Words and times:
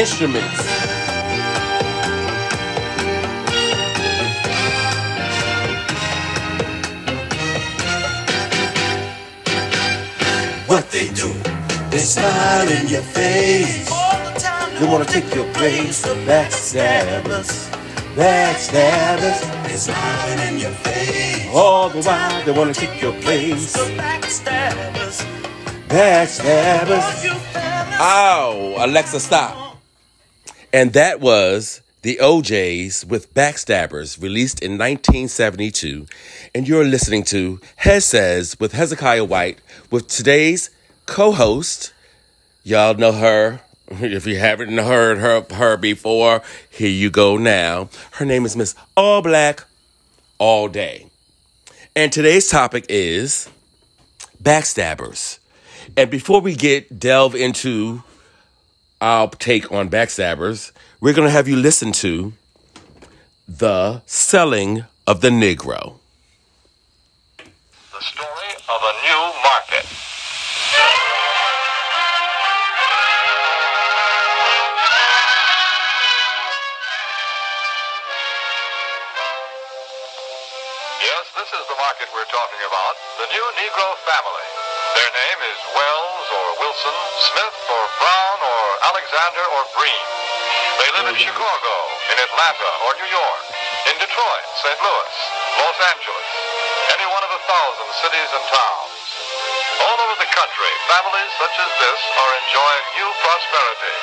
Instruments. 0.00 0.64
What 10.66 10.90
they 10.90 11.08
do, 11.08 11.30
they 11.90 11.98
smile 11.98 12.66
in 12.70 12.88
your 12.88 13.02
face. 13.02 13.90
They 14.78 14.86
wanna 14.86 15.04
take 15.04 15.34
your 15.34 15.44
place, 15.52 16.00
backstabbers, 16.24 17.68
backstabbers. 18.16 19.40
They 19.68 19.76
smile 19.76 20.40
in 20.48 20.58
your 20.60 20.70
face. 20.70 21.46
All 21.52 21.90
the 21.90 22.00
while 22.00 22.44
they 22.46 22.52
wanna 22.52 22.72
take 22.72 23.02
your 23.02 23.12
place, 23.20 23.76
backstabbers, 23.76 25.22
backstabbers. 25.88 27.04
Oh, 28.00 28.76
Alexa, 28.78 29.20
stop. 29.20 29.59
And 30.72 30.92
that 30.92 31.20
was 31.20 31.82
the 32.02 32.20
O'Jays 32.20 33.04
with 33.04 33.34
Backstabbers, 33.34 34.22
released 34.22 34.62
in 34.62 34.72
1972. 34.72 36.06
And 36.54 36.68
you're 36.68 36.84
listening 36.84 37.24
to 37.24 37.60
Hez 37.76 38.04
Says 38.04 38.56
with 38.60 38.72
Hezekiah 38.72 39.24
White 39.24 39.58
with 39.90 40.06
today's 40.06 40.70
co 41.06 41.32
host. 41.32 41.92
Y'all 42.62 42.94
know 42.94 43.12
her. 43.12 43.60
If 43.90 44.24
you 44.24 44.38
haven't 44.38 44.78
heard 44.78 45.18
her, 45.18 45.44
her 45.52 45.76
before, 45.76 46.42
here 46.70 46.88
you 46.88 47.10
go 47.10 47.36
now. 47.36 47.88
Her 48.12 48.24
name 48.24 48.46
is 48.46 48.54
Miss 48.54 48.76
All 48.96 49.20
Black 49.20 49.64
All 50.38 50.68
Day. 50.68 51.08
And 51.96 52.12
today's 52.12 52.48
topic 52.48 52.86
is 52.88 53.48
backstabbers. 54.40 55.40
And 55.96 56.08
before 56.08 56.40
we 56.40 56.54
get 56.54 57.00
delve 57.00 57.34
into 57.34 58.04
our 59.00 59.30
take 59.30 59.72
on 59.72 59.88
backstabbers, 59.88 60.72
we're 61.00 61.14
going 61.14 61.26
to 61.26 61.32
have 61.32 61.48
you 61.48 61.56
listen 61.56 61.92
to 61.92 62.32
The 63.48 64.02
Selling 64.04 64.84
of 65.06 65.22
the 65.22 65.30
Negro. 65.30 65.96
The 67.38 68.00
story 68.00 68.52
of 68.68 68.80
a 68.84 68.94
new 69.00 69.22
market. 69.40 69.86
Yes, 81.00 81.24
this 81.32 81.48
is 81.48 81.64
the 81.72 81.78
market 81.80 82.08
we're 82.12 82.28
talking 82.28 82.60
about, 82.68 82.94
the 83.16 83.28
new 83.32 83.46
Negro 83.56 83.88
family. 84.04 84.48
Their 84.94 85.10
name 85.16 85.40
is 85.48 85.58
Wells 85.74 85.99
Wilson, 86.80 86.96
Smith 87.28 87.58
or 87.68 87.84
Brown 88.00 88.38
or 88.40 88.64
Alexander 88.88 89.44
or 89.52 89.62
Breen. 89.76 90.06
They 90.80 90.88
live 90.96 91.12
in 91.12 91.16
Chicago, 91.20 91.74
in 92.08 92.16
Atlanta 92.16 92.70
or 92.88 92.90
New 92.96 93.10
York, 93.12 93.44
in 93.84 93.94
Detroit, 94.00 94.46
St. 94.64 94.80
Louis, 94.80 95.14
Los 95.60 95.76
Angeles, 95.76 96.28
any 96.96 97.04
one 97.04 97.20
of 97.20 97.32
a 97.36 97.40
thousand 97.44 97.88
cities 98.00 98.30
and 98.32 98.44
towns. 98.48 98.96
All 99.76 99.98
over 100.08 100.16
the 100.24 100.30
country, 100.32 100.72
families 100.88 101.32
such 101.36 101.56
as 101.60 101.70
this 101.84 102.00
are 102.16 102.32
enjoying 102.48 102.84
new 102.96 103.10
prosperity. 103.28 103.96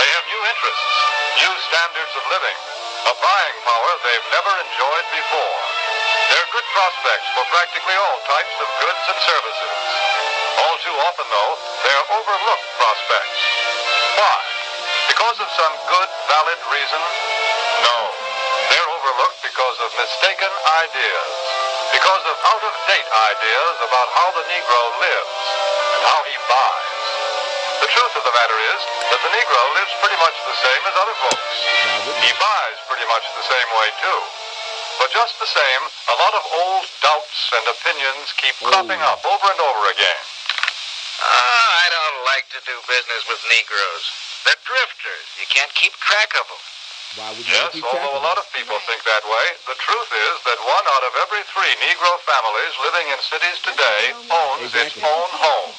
They 0.00 0.08
have 0.16 0.24
new 0.24 0.42
interests, 0.48 0.96
new 1.44 1.54
standards 1.68 2.14
of 2.16 2.24
living, 2.32 2.58
a 3.04 3.14
buying 3.20 3.58
power 3.68 3.90
they've 4.00 4.28
never 4.32 4.52
enjoyed 4.64 5.06
before. 5.12 5.60
There 6.32 6.40
are 6.40 6.50
good 6.56 6.68
prospects 6.72 7.28
for 7.36 7.44
practically 7.52 7.96
all 8.00 8.16
types 8.24 8.56
of 8.64 8.68
goods 8.80 9.02
and 9.12 9.18
services. 9.28 9.76
All 10.64 10.76
too 10.80 10.96
often, 11.04 11.28
though, 11.28 11.73
they 11.84 11.92
are 11.92 12.08
overlooked 12.16 12.68
prospects. 12.80 13.40
Why? 14.16 14.36
Because 15.12 15.36
of 15.36 15.48
some 15.52 15.74
good, 15.92 16.10
valid 16.32 16.60
reason? 16.72 17.02
No. 17.84 17.98
They're 18.72 18.88
overlooked 18.88 19.40
because 19.44 19.76
of 19.84 19.92
mistaken 20.00 20.52
ideas. 20.80 21.30
Because 21.92 22.24
of 22.24 22.36
out-of-date 22.40 23.08
ideas 23.36 23.74
about 23.84 24.08
how 24.16 24.28
the 24.32 24.44
Negro 24.48 24.82
lives 24.98 25.36
and 25.94 26.02
how 26.08 26.20
he 26.24 26.36
buys. 26.48 26.90
The 27.84 27.90
truth 27.92 28.14
of 28.16 28.24
the 28.24 28.34
matter 28.34 28.58
is 28.74 28.80
that 29.12 29.20
the 29.20 29.32
Negro 29.36 29.62
lives 29.76 29.92
pretty 30.00 30.18
much 30.24 30.36
the 30.40 30.56
same 30.56 30.82
as 30.88 30.94
other 30.96 31.16
folks. 31.20 31.52
He 32.24 32.32
buys 32.40 32.78
pretty 32.88 33.06
much 33.12 33.24
the 33.36 33.44
same 33.44 33.68
way, 33.76 33.88
too. 34.00 34.20
But 35.04 35.12
just 35.12 35.36
the 35.36 35.50
same, 35.52 35.82
a 35.84 36.16
lot 36.16 36.32
of 36.32 36.42
old 36.48 36.86
doubts 37.04 37.40
and 37.60 37.64
opinions 37.68 38.32
keep 38.40 38.56
cropping 38.64 39.02
up 39.04 39.20
over 39.20 39.46
and 39.52 39.60
over 39.60 39.82
again. 39.92 40.22
Don't 41.24 41.53
like 42.34 42.50
to 42.50 42.58
do 42.66 42.74
business 42.90 43.22
with 43.30 43.38
Negroes. 43.46 44.04
They're 44.42 44.58
drifters. 44.66 45.26
You 45.38 45.46
can't 45.54 45.70
keep 45.78 45.94
track 46.02 46.34
of 46.34 46.46
them. 46.50 46.62
Why 47.14 47.30
would 47.30 47.46
you 47.46 47.54
Yes, 47.54 47.78
although 47.78 48.18
a 48.18 48.24
lot 48.26 48.42
of 48.42 48.46
people 48.50 48.74
think 48.90 49.06
that 49.06 49.22
way, 49.22 49.46
the 49.70 49.78
truth 49.78 50.10
is 50.10 50.34
that 50.42 50.58
one 50.66 50.86
out 50.98 51.04
of 51.06 51.14
every 51.22 51.46
three 51.54 51.72
Negro 51.78 52.10
families 52.26 52.74
living 52.82 53.06
in 53.14 53.18
cities 53.22 53.58
today 53.62 54.02
owns 54.34 54.74
its 54.74 54.98
own 54.98 55.30
home. 55.30 55.70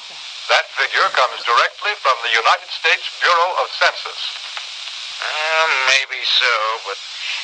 That 0.48 0.64
figure 0.80 1.04
comes 1.12 1.44
directly 1.44 1.92
from 2.00 2.16
the 2.24 2.32
United 2.32 2.72
States 2.72 3.04
Bureau 3.20 3.50
of 3.60 3.68
Census. 3.76 4.20
Uh, 5.20 5.66
maybe 5.92 6.24
so, 6.24 6.54
but 6.88 6.96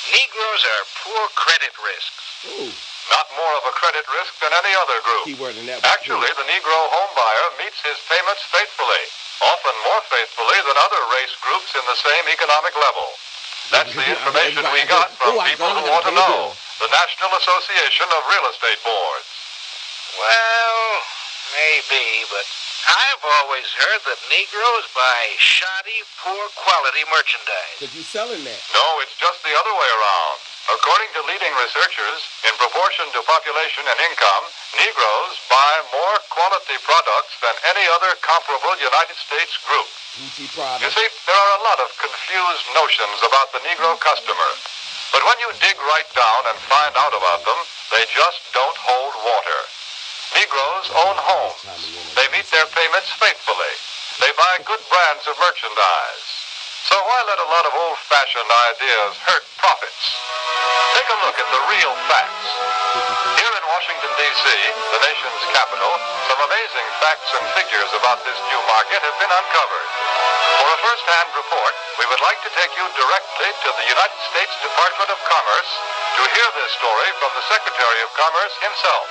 Negroes 0.09 0.63
are 0.65 0.85
poor 1.05 1.23
credit 1.37 1.75
risks. 1.85 2.22
Ooh, 2.43 2.71
Not 3.11 3.27
more 3.39 3.55
of 3.63 3.65
a 3.71 3.75
credit 3.79 4.03
risk 4.19 4.33
than 4.43 4.51
any 4.51 4.73
other 4.83 4.99
group. 5.07 5.25
keyword 5.31 5.55
in 5.59 5.67
that. 5.71 5.83
Actually, 5.87 6.27
the 6.35 6.47
Negro 6.51 6.79
home 6.91 7.13
buyer 7.15 7.47
meets 7.63 7.79
his 7.87 7.99
payments 8.11 8.43
faithfully, 8.51 9.05
often 9.47 9.75
more 9.87 10.03
faithfully 10.11 10.59
than 10.67 10.75
other 10.79 11.03
race 11.19 11.35
groups 11.43 11.71
in 11.79 11.85
the 11.87 11.99
same 12.03 12.25
economic 12.35 12.75
level. 12.75 13.09
That's 13.71 13.95
the 13.95 14.07
information 14.15 14.63
we 14.75 14.83
got 14.91 15.15
from 15.19 15.39
Oh, 15.39 15.43
people 15.47 15.71
who 15.71 15.87
want 15.87 16.05
to 16.11 16.15
know. 16.19 16.51
The 16.83 16.91
National 16.91 17.31
Association 17.39 18.07
of 18.11 18.21
Real 18.27 18.47
Estate 18.51 18.81
Boards. 18.83 19.29
Well, 20.19 20.83
maybe, 21.55 22.27
but 22.27 22.45
I've 22.91 23.23
always 23.23 23.71
heard 23.71 24.03
that 24.11 24.19
Negroes 24.29 24.87
buy 24.99 25.23
shoddy, 25.39 26.01
poor 26.21 26.43
quality 26.59 27.07
merchandise. 27.07 27.79
Did 27.79 27.95
you 27.95 28.03
selling 28.03 28.43
that. 28.45 28.61
No, 28.75 28.87
it's 29.01 29.15
just 29.17 29.41
the 29.47 29.55
other 29.55 29.75
way 29.79 29.91
around. 29.95 30.39
According 30.71 31.11
to 31.19 31.21
leading 31.27 31.53
researchers, 31.59 32.21
in 32.47 32.55
proportion 32.55 33.07
to 33.11 33.19
population 33.27 33.83
and 33.83 33.99
income, 33.99 34.45
Negroes 34.79 35.35
buy 35.51 35.73
more 35.91 36.17
quality 36.31 36.79
products 36.87 37.35
than 37.43 37.55
any 37.75 37.83
other 37.99 38.15
comparable 38.23 38.79
United 38.79 39.19
States 39.19 39.59
group. 39.67 39.89
You 40.87 40.91
see, 40.95 41.09
there 41.27 41.35
are 41.35 41.53
a 41.59 41.63
lot 41.67 41.79
of 41.83 41.91
confused 41.99 42.67
notions 42.79 43.19
about 43.27 43.51
the 43.51 43.61
Negro 43.67 43.99
customer. 43.99 44.51
But 45.11 45.27
when 45.27 45.39
you 45.43 45.51
dig 45.59 45.77
right 45.83 46.09
down 46.15 46.41
and 46.55 46.57
find 46.71 46.95
out 46.95 47.13
about 47.13 47.43
them, 47.43 47.61
they 47.91 48.05
just 48.15 48.41
don't 48.55 48.79
hold 48.87 49.15
water. 49.19 49.61
Negroes 50.39 50.89
own 50.95 51.17
homes. 51.19 51.59
They 52.17 52.27
meet 52.33 52.47
their 52.55 52.71
payments 52.71 53.11
faithfully. 53.19 53.75
They 54.23 54.31
buy 54.39 54.63
good 54.65 54.81
brands 54.89 55.27
of 55.27 55.35
merchandise. 55.43 56.25
So 56.89 56.97
why 56.99 57.19
let 57.29 57.39
a 57.39 57.49
lot 57.49 57.65
of 57.69 57.73
old-fashioned 57.77 58.51
ideas 58.75 59.13
hurt 59.29 59.45
profits? 59.61 60.03
Take 60.93 61.09
a 61.09 61.19
look 61.25 61.37
at 61.41 61.49
the 61.49 61.63
real 61.73 61.95
facts. 62.09 62.49
Here 63.41 63.55
in 63.57 63.65
Washington, 63.65 64.13
D.C., 64.13 64.45
the 64.93 65.01
nation's 65.01 65.43
capital, 65.57 65.93
some 66.29 66.41
amazing 66.45 66.87
facts 67.01 67.33
and 67.33 67.45
figures 67.57 67.91
about 67.97 68.21
this 68.29 68.37
new 68.53 68.61
market 68.69 69.01
have 69.01 69.17
been 69.17 69.33
uncovered. 69.33 69.89
For 70.61 70.69
a 70.69 70.79
first-hand 70.85 71.29
report, 71.33 71.75
we 71.97 72.05
would 72.13 72.21
like 72.21 72.41
to 72.45 72.51
take 72.53 72.73
you 72.77 72.85
directly 72.93 73.49
to 73.49 73.69
the 73.73 73.87
United 73.89 74.21
States 74.29 74.53
Department 74.61 75.09
of 75.09 75.19
Commerce 75.25 75.71
to 76.21 76.23
hear 76.37 76.49
this 76.61 76.71
story 76.77 77.09
from 77.25 77.33
the 77.41 77.45
Secretary 77.49 78.01
of 78.05 78.11
Commerce 78.13 78.55
himself. 78.61 79.07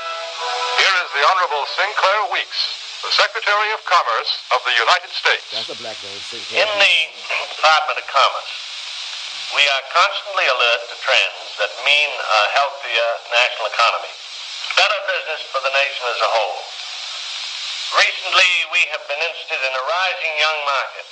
Here 0.78 0.96
is 1.02 1.10
the 1.18 1.24
Honorable 1.26 1.66
Sinclair 1.66 2.22
Weeks, 2.30 2.60
the 3.02 3.14
Secretary 3.18 3.70
of 3.74 3.82
Commerce 3.90 4.32
of 4.54 4.62
the 4.70 4.76
United 4.78 5.12
States. 5.18 5.50
That's 5.50 5.74
a 5.74 5.80
black 5.82 5.98
name. 6.06 6.22
Sinclair. 6.30 6.62
In 6.62 6.70
the 6.78 6.96
Department 7.58 7.98
of 7.98 8.06
Commerce, 8.06 8.54
we 9.56 9.64
are 9.68 9.84
constantly 9.92 10.48
alert 10.48 10.82
to 10.88 10.96
trends 11.04 11.44
that 11.60 11.72
mean 11.84 12.12
a 12.16 12.42
healthier 12.56 13.10
national 13.36 13.68
economy, 13.68 14.14
better 14.80 15.00
business 15.12 15.44
for 15.52 15.60
the 15.60 15.74
nation 15.76 16.04
as 16.08 16.20
a 16.24 16.32
whole. 16.32 16.62
Recently, 18.00 18.52
we 18.72 18.88
have 18.96 19.04
been 19.12 19.20
interested 19.20 19.60
in 19.60 19.74
a 19.76 19.84
rising 19.84 20.34
young 20.40 20.60
market, 20.64 21.04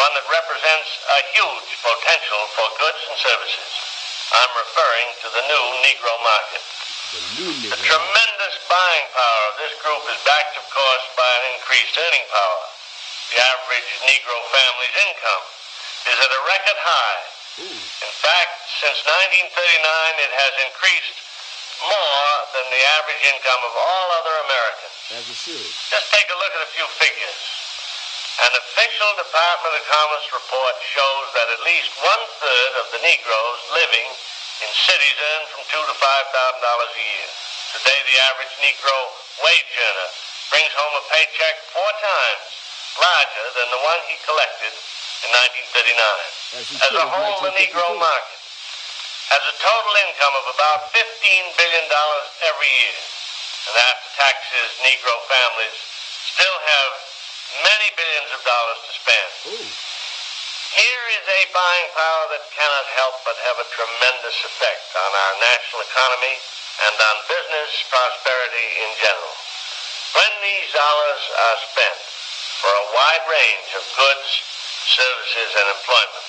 one 0.00 0.12
that 0.16 0.24
represents 0.32 0.90
a 1.12 1.18
huge 1.36 1.68
potential 1.84 2.40
for 2.56 2.66
goods 2.80 3.02
and 3.12 3.18
services. 3.20 3.70
I'm 4.32 4.52
referring 4.56 5.08
to 5.20 5.28
the 5.28 5.44
new 5.44 5.64
Negro 5.84 6.14
market. 6.24 6.64
The 7.12 7.20
new 7.36 7.52
The 7.68 7.80
tremendous 7.84 8.56
buying 8.64 9.06
power 9.12 9.42
of 9.52 9.54
this 9.60 9.76
group 9.84 10.02
is 10.08 10.18
backed, 10.24 10.56
of 10.56 10.64
course, 10.72 11.04
by 11.20 11.28
an 11.28 11.60
increased 11.60 11.92
earning 12.00 12.26
power. 12.32 12.64
The 13.28 13.38
average 13.44 13.90
Negro 14.08 14.36
family's 14.48 14.96
income 15.04 15.44
is 16.08 16.16
at 16.16 16.32
a 16.32 16.40
record 16.48 16.80
high. 16.80 17.33
Ooh. 17.54 17.82
In 18.02 18.12
fact, 18.18 18.52
since 18.82 18.98
1939, 19.06 19.54
it 20.26 20.32
has 20.34 20.52
increased 20.66 21.18
more 21.86 22.30
than 22.50 22.66
the 22.66 22.82
average 22.98 23.22
income 23.30 23.62
of 23.62 23.74
all 23.78 24.06
other 24.18 24.34
Americans. 24.42 24.94
As 25.14 25.24
it 25.30 25.38
should. 25.38 25.68
Just 25.90 26.10
take 26.10 26.26
a 26.26 26.38
look 26.38 26.50
at 26.50 26.66
a 26.66 26.70
few 26.74 26.86
figures. 26.98 27.38
An 28.42 28.52
official 28.58 29.10
Department 29.22 29.74
of 29.78 29.82
Commerce 29.86 30.26
report 30.34 30.74
shows 30.82 31.26
that 31.38 31.46
at 31.54 31.62
least 31.62 31.94
one 32.02 32.24
third 32.42 32.72
of 32.82 32.86
the 32.90 33.00
Negroes 33.06 33.60
living 33.70 34.10
in 34.66 34.70
cities 34.74 35.18
earn 35.22 35.42
from 35.54 35.62
two 35.70 35.84
to 35.86 35.94
five 35.94 36.26
thousand 36.34 36.58
dollars 36.58 36.90
a 36.90 37.04
year. 37.06 37.28
Today, 37.78 38.00
the 38.02 38.18
average 38.34 38.54
Negro 38.58 38.98
wage 39.46 39.70
earner 39.78 40.10
brings 40.50 40.74
home 40.74 40.94
a 40.98 41.04
paycheck 41.06 41.56
four 41.70 41.90
times 42.02 42.46
larger 42.98 43.46
than 43.54 43.70
the 43.70 43.82
one 43.86 44.00
he 44.10 44.18
collected 44.26 44.74
in 45.24 45.30
1939. 46.54 46.60
As 46.60 46.66
As 46.84 46.94
a 47.00 47.06
whole, 47.08 47.40
the 47.48 47.54
Negro 47.56 47.96
market 47.96 48.40
has 49.32 49.42
a 49.50 49.56
total 49.56 49.92
income 50.04 50.34
of 50.36 50.46
about 50.52 50.92
$15 50.92 51.00
billion 51.58 51.86
every 51.88 52.70
year. 52.70 52.98
And 53.64 53.74
after 53.88 54.08
taxes, 54.20 54.68
Negro 54.84 55.16
families 55.24 55.76
still 56.36 56.58
have 56.60 56.90
many 57.64 57.88
billions 57.96 58.30
of 58.36 58.40
dollars 58.44 58.80
to 58.84 58.92
spend. 58.92 59.30
Ooh. 59.56 59.68
Here 60.74 61.04
is 61.16 61.24
a 61.24 61.40
buying 61.54 61.88
power 61.94 62.24
that 62.34 62.44
cannot 62.50 62.86
help 62.98 63.14
but 63.22 63.38
have 63.46 63.58
a 63.62 63.68
tremendous 63.72 64.36
effect 64.42 64.86
on 64.92 65.10
our 65.14 65.34
national 65.40 65.80
economy 65.86 66.34
and 66.90 66.94
on 66.98 67.16
business 67.30 67.70
prosperity 67.86 68.68
in 68.82 68.90
general. 68.98 69.34
When 70.18 70.32
these 70.42 70.68
dollars 70.74 71.22
are 71.30 71.58
spent 71.70 72.00
for 72.60 72.72
a 72.74 72.86
wide 72.90 73.24
range 73.30 73.70
of 73.78 73.84
goods, 73.94 74.30
services, 74.84 75.50
and 75.56 75.66
employment, 75.80 76.26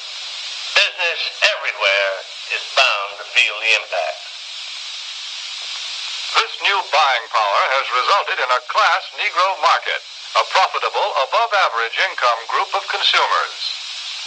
business 0.79 1.19
everywhere 1.43 2.11
is 2.55 2.63
bound 2.75 3.11
to 3.19 3.25
feel 3.35 3.55
the 3.59 3.71
impact. 3.83 4.19
This 6.39 6.53
new 6.63 6.79
buying 6.91 7.25
power 7.31 7.63
has 7.79 7.85
resulted 7.95 8.37
in 8.43 8.49
a 8.51 8.61
class 8.67 9.03
Negro 9.15 9.49
market, 9.63 10.01
a 10.35 10.43
profitable, 10.51 11.07
above-average 11.31 11.95
income 11.95 12.39
group 12.51 12.71
of 12.75 12.83
consumers. 12.91 13.55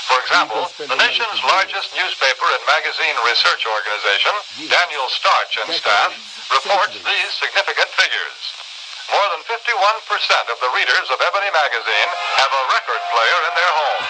For 0.09 0.17
example, 0.25 0.65
the 0.89 0.97
nation's 0.97 1.41
largest 1.45 1.93
newspaper 1.93 2.49
and 2.49 2.65
magazine 2.65 3.17
research 3.29 3.69
organization, 3.69 4.33
Daniel 4.73 5.05
Starch 5.13 5.53
and 5.61 5.69
staff, 5.77 6.17
reports 6.49 6.97
these 6.97 7.31
significant 7.37 7.93
figures. 7.93 8.68
More 9.09 9.29
than 9.33 9.41
51% 9.41 10.53
of 10.53 10.59
the 10.61 10.71
readers 10.77 11.07
of 11.09 11.17
Ebony 11.17 11.49
magazine 11.49 12.11
have 12.45 12.53
a 12.53 12.63
record 12.77 13.03
player 13.09 13.39
in 13.49 13.53
their 13.57 13.73
homes. 13.73 14.09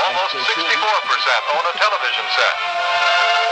Almost 0.00 0.32
64% 0.48 1.52
own 1.52 1.64
a 1.68 1.74
television 1.76 2.26
set. 2.32 2.56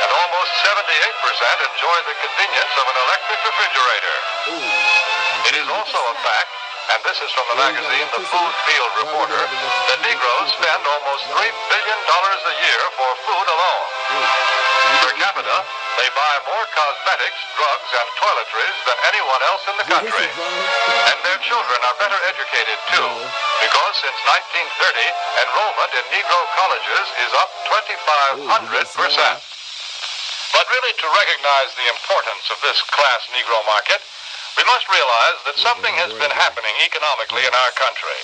And 0.00 0.10
almost 0.16 0.50
78% 0.64 1.68
enjoy 1.68 1.98
the 2.08 2.16
convenience 2.24 2.72
of 2.72 2.86
an 2.88 2.96
electric 3.04 3.40
refrigerator. 3.44 4.16
It 5.44 5.54
is 5.60 5.68
also 5.68 6.00
a 6.00 6.16
fact, 6.24 6.52
and 6.88 7.00
this 7.04 7.20
is 7.20 7.28
from 7.36 7.44
the 7.52 7.58
magazine 7.60 8.08
The 8.16 8.24
Food 8.24 8.52
Field 8.64 8.92
Reporter, 9.04 9.42
that 9.44 10.00
Negroes 10.08 10.48
spend 10.56 10.82
almost 10.88 11.24
$3 11.36 11.52
billion 11.52 12.00
a 12.00 12.54
year 12.64 12.82
for 12.96 13.10
food 13.28 13.46
alone. 13.52 13.84
Per 15.04 15.12
capita, 15.20 15.83
they 15.98 16.10
buy 16.14 16.34
more 16.48 16.66
cosmetics, 16.74 17.40
drugs, 17.54 17.90
and 17.94 18.08
toiletries 18.18 18.76
than 18.86 18.98
anyone 19.14 19.42
else 19.46 19.64
in 19.70 19.76
the 19.78 19.86
country. 19.86 20.28
And 21.10 21.18
their 21.22 21.40
children 21.44 21.78
are 21.86 21.96
better 22.02 22.18
educated 22.28 22.78
too, 22.90 23.10
because 23.62 23.94
since 24.02 24.18
1930, 24.26 25.46
enrollment 25.46 25.92
in 25.94 26.04
Negro 26.10 26.40
colleges 26.58 27.06
is 27.24 27.30
up 27.38 27.50
2,500%. 28.50 29.54
But 30.54 30.64
really, 30.70 30.94
to 30.98 31.08
recognize 31.10 31.70
the 31.74 31.88
importance 31.90 32.46
of 32.54 32.58
this 32.62 32.78
class 32.94 33.26
Negro 33.34 33.58
market, 33.66 33.98
we 34.54 34.62
must 34.70 34.86
realize 34.86 35.38
that 35.50 35.58
something 35.58 35.94
has 35.98 36.14
been 36.14 36.30
happening 36.30 36.74
economically 36.86 37.42
in 37.42 37.54
our 37.54 37.72
country. 37.74 38.20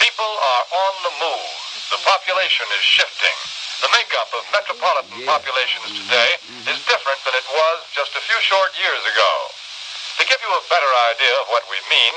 People 0.00 0.28
are 0.28 0.64
on 0.64 0.92
the 1.04 1.12
move. 1.20 1.48
The 1.92 2.00
population 2.04 2.64
is 2.72 2.84
shifting. 2.84 3.63
The 3.82 3.90
makeup 3.90 4.30
of 4.38 4.42
metropolitan 4.54 5.18
populations 5.26 6.06
today 6.06 6.30
is 6.70 6.78
different 6.86 7.18
than 7.26 7.34
it 7.34 7.46
was 7.50 7.76
just 7.90 8.14
a 8.14 8.22
few 8.22 8.38
short 8.46 8.70
years 8.78 9.02
ago. 9.02 9.32
To 10.20 10.24
give 10.30 10.38
you 10.38 10.52
a 10.54 10.62
better 10.70 10.92
idea 11.10 11.34
of 11.42 11.50
what 11.50 11.66
we 11.66 11.82
mean, 11.90 12.14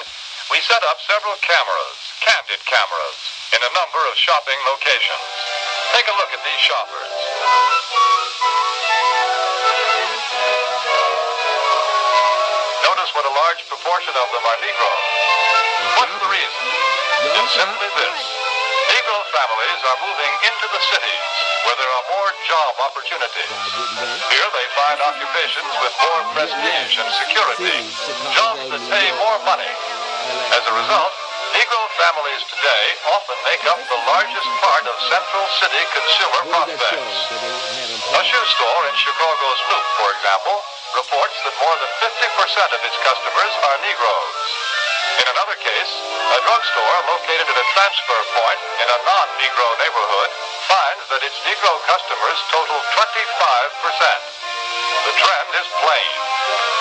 we 0.54 0.62
set 0.62 0.86
up 0.86 1.02
several 1.02 1.34
cameras, 1.42 1.98
candid 2.22 2.62
cameras, 2.70 3.18
in 3.58 3.62
a 3.66 3.72
number 3.74 4.02
of 4.06 4.14
shopping 4.22 4.60
locations. 4.70 5.26
Take 5.98 6.06
a 6.06 6.16
look 6.22 6.30
at 6.30 6.42
these 6.46 6.62
shoppers. 6.62 7.10
Notice 12.86 13.12
what 13.18 13.26
a 13.26 13.34
large 13.34 13.62
proportion 13.66 14.14
of 14.14 14.28
them 14.30 14.44
are 14.46 14.60
Negroes. 14.62 15.04
What's 16.06 16.16
the 16.22 16.30
reason? 16.30 16.62
It's 17.34 17.54
simply 17.58 17.90
this. 17.98 18.37
Negro 19.08 19.24
families 19.32 19.82
are 19.88 20.00
moving 20.04 20.34
into 20.52 20.68
the 20.68 20.82
cities 20.84 21.28
where 21.64 21.78
there 21.80 21.94
are 21.96 22.06
more 22.12 22.30
job 22.44 22.72
opportunities. 22.92 23.56
Here 24.36 24.50
they 24.52 24.68
find 24.76 25.00
occupations 25.00 25.72
with 25.80 25.96
more 25.96 26.22
prestige 26.36 27.00
and 27.00 27.08
security, 27.16 27.88
jobs 28.36 28.68
that 28.68 28.84
pay 28.92 29.08
more 29.16 29.40
money. 29.48 29.72
As 30.52 30.60
a 30.60 30.74
result, 30.76 31.16
Negro 31.56 31.84
families 31.96 32.44
today 32.52 32.86
often 33.08 33.40
make 33.48 33.64
up 33.72 33.80
the 33.80 34.02
largest 34.12 34.50
part 34.60 34.84
of 34.84 34.96
central 35.08 35.46
city 35.56 35.84
consumer 35.96 36.42
prospects. 36.52 37.32
A 38.12 38.22
shoe 38.28 38.48
store 38.60 38.82
in 38.92 38.96
Chicago's 39.08 39.62
Loop, 39.72 39.88
for 40.04 40.10
example, 40.20 40.58
reports 41.00 41.38
that 41.48 41.56
more 41.64 41.78
than 41.80 41.92
50% 42.12 42.76
of 42.76 42.82
its 42.84 42.98
customers 43.08 43.54
are 43.72 43.78
Negroes. 43.88 44.67
In 45.38 45.46
another 45.46 45.62
case, 45.62 45.94
a 46.34 46.40
drugstore 46.50 46.98
located 47.14 47.46
at 47.46 47.58
a 47.62 47.68
transfer 47.78 48.22
point 48.42 48.60
in 48.82 48.88
a 48.90 49.00
non-Negro 49.06 49.70
neighborhood 49.86 50.30
finds 50.66 51.06
that 51.14 51.22
its 51.22 51.38
Negro 51.46 51.78
customers 51.86 52.40
total 52.50 52.82
25%. 52.98 53.06
The 55.06 55.14
trend 55.14 55.50
is 55.62 55.68
plain. 55.78 56.14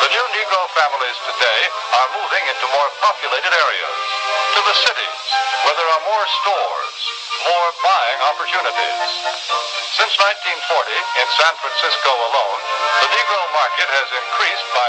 The 0.01 0.09
new 0.09 0.27
Negro 0.41 0.63
families 0.73 1.19
today 1.29 1.61
are 2.01 2.09
moving 2.17 2.26
into 2.57 2.73
more 2.73 2.89
populated 3.05 3.53
areas, 3.53 3.97
to 4.57 4.61
the 4.65 4.77
cities, 4.89 5.21
where 5.69 5.77
there 5.77 5.91
are 5.93 6.05
more 6.09 6.25
stores, 6.41 6.97
more 7.45 7.69
buying 7.85 8.21
opportunities. 8.33 8.97
Since 10.01 10.17
1940, 10.17 10.57
in 11.21 11.29
San 11.37 11.53
Francisco 11.61 12.13
alone, 12.17 12.61
the 13.05 13.13
Negro 13.13 13.43
market 13.53 13.89
has 13.93 14.09
increased 14.09 14.69
by 14.73 14.89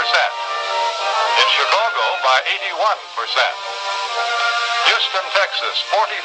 89%. 0.00 1.44
In 1.44 1.48
Chicago 1.60 2.04
by 2.24 2.38
81%. 2.48 2.88
Houston, 4.88 5.26
Texas, 5.36 5.76
45%. 5.92 6.16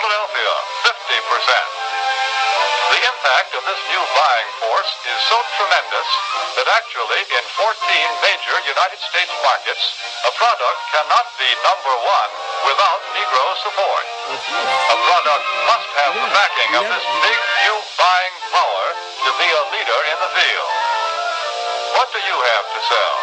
Philadelphia, 0.00 0.54
50%. 0.88 1.83
The 2.84 3.00
impact 3.00 3.50
of 3.56 3.62
this 3.64 3.80
new 3.88 4.04
buying 4.12 4.50
force 4.60 4.92
is 5.08 5.18
so 5.32 5.38
tremendous 5.56 6.08
that 6.60 6.68
actually 6.68 7.22
in 7.32 7.44
14 7.56 8.24
major 8.24 8.56
United 8.68 9.00
States 9.00 9.32
markets, 9.40 9.84
a 10.28 10.32
product 10.36 10.80
cannot 10.92 11.26
be 11.40 11.48
number 11.64 11.94
one 12.04 12.30
without 12.68 13.00
Negro 13.16 13.44
support. 13.64 14.04
A 14.36 14.96
product 15.00 15.46
must 15.64 15.90
have 16.04 16.12
the 16.12 16.28
backing 16.28 16.72
of 16.76 16.84
this 16.92 17.06
big 17.24 17.40
new 17.64 17.76
buying 17.96 18.36
power 18.52 18.84
to 19.24 19.30
be 19.40 19.48
a 19.48 19.62
leader 19.72 20.00
in 20.12 20.18
the 20.20 20.30
field. 20.36 20.72
What 21.96 22.08
do 22.12 22.20
you 22.20 22.36
have 22.36 22.66
to 22.68 22.80
sell? 22.84 23.16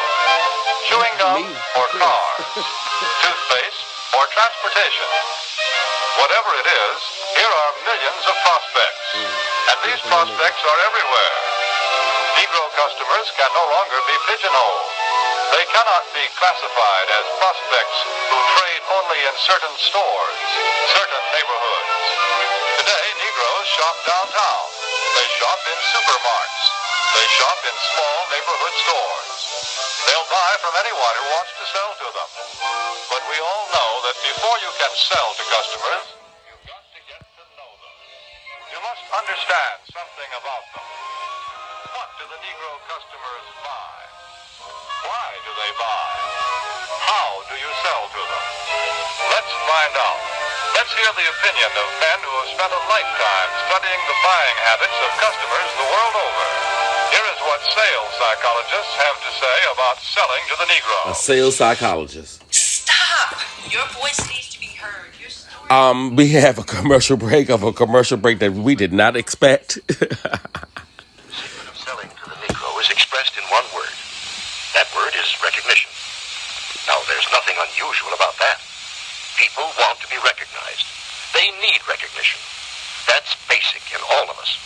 Chewing 0.90 1.16
gum 1.22 1.44
or 1.78 1.86
cars? 2.02 2.46
Toothpaste 2.56 3.82
or 4.18 4.24
transportation? 4.34 5.10
Whatever 6.18 6.52
it 6.60 6.68
is, 6.68 6.98
here 7.38 7.52
are 7.52 7.72
millions 7.86 8.24
of 8.26 8.36
prospects. 8.42 9.41
These 9.82 9.98
prospects 10.14 10.62
are 10.62 10.80
everywhere. 10.94 11.38
Negro 12.38 12.66
customers 12.78 13.28
can 13.34 13.50
no 13.50 13.66
longer 13.66 13.98
be 14.06 14.18
pigeonholed. 14.30 14.90
They 15.58 15.66
cannot 15.74 16.06
be 16.14 16.22
classified 16.38 17.08
as 17.10 17.26
prospects 17.42 17.98
who 18.30 18.38
trade 18.62 18.84
only 18.94 19.20
in 19.26 19.36
certain 19.42 19.74
stores, 19.82 20.38
certain 20.94 21.24
neighborhoods. 21.34 21.94
Today, 22.78 23.08
Negroes 23.26 23.68
shop 23.74 23.96
downtown. 24.06 24.66
They 25.18 25.28
shop 25.42 25.62
in 25.66 25.80
supermarkets. 25.98 26.66
They 27.18 27.28
shop 27.42 27.60
in 27.66 27.76
small 27.82 28.18
neighborhood 28.38 28.76
stores. 28.86 29.30
They'll 30.06 30.30
buy 30.30 30.52
from 30.62 30.78
anyone 30.78 31.16
who 31.26 31.28
wants 31.42 31.58
to 31.58 31.66
sell 31.74 31.92
to 32.06 32.08
them. 32.22 32.30
But 33.10 33.22
we 33.34 33.38
all 33.42 33.66
know 33.74 33.92
that 34.06 34.18
before 34.30 34.58
you 34.62 34.70
can 34.78 34.94
sell 34.94 35.30
to 35.42 35.44
customers, 35.50 36.21
understand 39.32 39.80
something 39.88 40.32
about 40.44 40.64
them. 40.76 40.84
What 41.96 42.10
do 42.20 42.28
the 42.36 42.40
Negro 42.44 42.72
customers 42.84 43.48
buy? 43.64 43.96
Why 45.08 45.30
do 45.48 45.52
they 45.56 45.72
buy? 45.80 46.12
How 47.08 47.40
do 47.48 47.56
you 47.56 47.72
sell 47.80 48.12
to 48.12 48.22
them? 48.28 48.46
Let's 49.32 49.54
find 49.72 49.94
out. 50.04 50.20
Let's 50.76 50.92
hear 50.92 51.08
the 51.16 51.28
opinion 51.32 51.72
of 51.80 51.88
men 52.04 52.20
who 52.28 52.34
have 52.44 52.50
spent 52.60 52.72
a 52.76 52.82
lifetime 52.92 53.50
studying 53.72 54.02
the 54.04 54.18
buying 54.20 54.58
habits 54.68 55.00
of 55.00 55.10
customers 55.24 55.70
the 55.80 55.88
world 55.88 56.16
over. 56.28 56.46
Here 57.16 57.28
is 57.32 57.40
what 57.48 57.60
sales 57.72 58.12
psychologists 58.20 58.96
have 59.00 59.16
to 59.16 59.32
say 59.32 59.58
about 59.72 59.96
selling 60.12 60.44
to 60.52 60.56
the 60.60 60.68
Negro. 60.68 61.00
A 61.08 61.16
sales 61.16 61.56
psychologist. 61.56 62.44
Stop! 62.52 63.40
Your 63.72 63.88
voice 63.96 64.20
needs 64.28 64.41
Um, 65.72 66.20
we 66.20 66.36
have 66.36 66.60
a 66.60 66.68
commercial 66.68 67.16
break 67.16 67.48
of 67.48 67.64
a 67.64 67.72
commercial 67.72 68.20
break 68.20 68.44
that 68.44 68.52
we 68.52 68.76
did 68.76 68.92
not 68.92 69.16
expect. 69.16 69.80
The 69.88 70.12
secret 71.32 71.64
of 71.64 71.80
selling 71.80 72.12
to 72.12 72.26
the 72.28 72.36
Negro 72.44 72.76
is 72.84 72.92
expressed 72.92 73.40
in 73.40 73.46
one 73.48 73.64
word. 73.72 73.96
That 74.76 74.92
word 74.92 75.16
is 75.16 75.32
recognition. 75.40 75.88
Now, 76.92 77.00
there's 77.08 77.24
nothing 77.32 77.56
unusual 77.56 78.12
about 78.20 78.36
that. 78.44 78.60
People 79.40 79.64
want 79.80 79.96
to 80.04 80.12
be 80.12 80.20
recognized. 80.20 80.92
They 81.32 81.48
need 81.64 81.80
recognition. 81.88 82.44
That's 83.08 83.32
basic 83.48 83.80
in 83.96 84.04
all 84.12 84.28
of 84.28 84.36
us. 84.44 84.60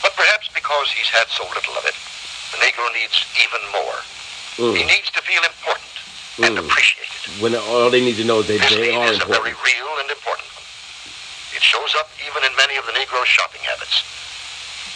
But 0.00 0.16
perhaps 0.16 0.48
because 0.48 0.88
he's 0.96 1.12
had 1.12 1.28
so 1.28 1.44
little 1.52 1.76
of 1.76 1.84
it, 1.84 1.96
the 2.56 2.58
Negro 2.64 2.88
needs 2.96 3.20
even 3.36 3.60
more. 3.68 4.00
He 4.80 4.80
needs 4.88 5.12
to 5.12 5.20
feel 5.28 5.44
important 5.44 5.91
and 6.40 6.56
hmm. 6.56 6.64
appreciated. 6.64 7.42
when 7.44 7.52
all 7.52 7.90
they 7.92 8.00
need 8.00 8.16
to 8.16 8.24
know 8.24 8.40
is 8.40 8.48
that 8.48 8.60
This 8.64 8.72
they 8.72 8.88
need 8.88 8.96
are 8.96 9.12
is 9.12 9.20
a 9.20 9.28
very 9.28 9.52
important. 9.52 9.68
real 9.68 9.90
and 10.00 10.08
important 10.08 10.48
one. 10.56 10.64
It 11.52 11.60
shows 11.60 11.92
up 12.00 12.08
even 12.24 12.40
in 12.48 12.52
many 12.56 12.80
of 12.80 12.88
the 12.88 12.94
Negro's 12.96 13.28
shopping 13.28 13.60
habits. 13.68 14.00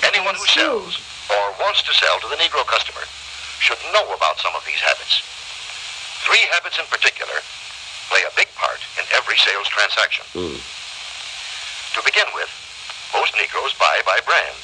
Anyone 0.01 0.37
who 0.37 0.47
sells 0.49 0.97
or 1.29 1.45
wants 1.61 1.85
to 1.85 1.93
sell 1.93 2.17
to 2.25 2.29
the 2.33 2.41
Negro 2.41 2.65
customer 2.65 3.05
should 3.61 3.81
know 3.93 4.07
about 4.17 4.41
some 4.41 4.55
of 4.57 4.65
these 4.65 4.81
habits. 4.81 5.21
Three 6.25 6.43
habits 6.57 6.81
in 6.81 6.87
particular 6.89 7.37
play 8.09 8.23
a 8.25 8.33
big 8.37 8.49
part 8.57 8.81
in 8.97 9.05
every 9.13 9.37
sales 9.37 9.69
transaction. 9.69 10.25
Hmm. 10.33 10.57
To 10.57 12.01
begin 12.05 12.29
with, 12.33 12.49
most 13.13 13.37
Negroes 13.37 13.77
buy 13.77 14.01
by 14.09 14.21
brand. 14.25 14.57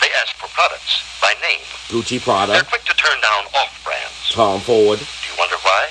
They 0.00 0.10
ask 0.22 0.34
for 0.38 0.48
products 0.54 1.02
by 1.20 1.34
name. 1.42 1.66
Gucci 1.92 2.18
They're 2.22 2.62
quick 2.64 2.84
to 2.84 2.96
turn 2.96 3.20
down 3.20 3.44
off 3.58 3.74
brands. 3.84 4.30
Tom 4.30 4.60
Ford. 4.60 4.98
Do 5.40 5.48
you 5.48 5.56
wonder 5.56 5.64
why? 5.64 5.88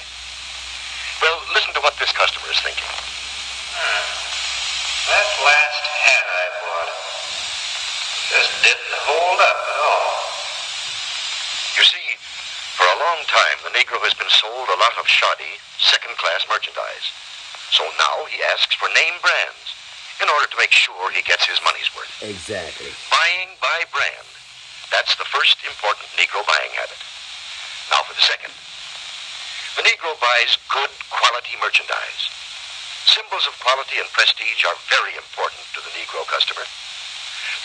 Well, 1.26 1.42
listen 1.58 1.74
to 1.74 1.82
what 1.82 1.98
this 1.98 2.14
customer 2.14 2.54
is 2.54 2.62
thinking. 2.62 2.86
Hmm. 2.86 4.06
That 5.10 5.26
last 5.42 5.84
hat 5.90 6.26
I 6.30 6.46
bought 6.62 6.94
just 8.30 8.54
didn't 8.62 8.94
hold 9.10 9.42
up 9.42 9.58
at 9.58 9.80
all. 9.90 10.14
You 11.74 11.82
see, 11.82 12.14
for 12.78 12.86
a 12.94 12.98
long 13.02 13.26
time, 13.26 13.58
the 13.66 13.74
Negro 13.74 13.98
has 14.06 14.14
been 14.14 14.30
sold 14.30 14.70
a 14.70 14.78
lot 14.78 14.94
of 15.02 15.10
shoddy, 15.10 15.58
second-class 15.82 16.46
merchandise. 16.46 17.10
So 17.74 17.90
now 17.98 18.30
he 18.30 18.38
asks 18.54 18.78
for 18.78 18.86
name 18.94 19.18
brands 19.18 19.66
in 20.22 20.30
order 20.30 20.46
to 20.46 20.58
make 20.62 20.78
sure 20.78 21.10
he 21.10 21.26
gets 21.26 21.50
his 21.50 21.58
money's 21.66 21.90
worth. 21.98 22.14
Exactly. 22.22 22.94
Buying 23.10 23.58
by 23.58 23.82
brand. 23.90 24.30
That's 24.94 25.18
the 25.18 25.26
first 25.26 25.58
important 25.66 26.06
Negro 26.22 26.46
buying 26.46 26.70
habit. 26.78 27.02
Now 27.90 28.06
for 28.06 28.14
the 28.14 28.22
second. 28.22 28.54
The 29.78 29.86
Negro 29.86 30.18
buys 30.18 30.58
good 30.74 30.90
quality 31.14 31.54
merchandise. 31.62 32.24
Symbols 33.06 33.46
of 33.46 33.54
quality 33.62 34.02
and 34.02 34.10
prestige 34.18 34.66
are 34.66 34.78
very 34.90 35.14
important 35.14 35.62
to 35.78 35.82
the 35.86 35.94
Negro 35.94 36.26
customer. 36.26 36.66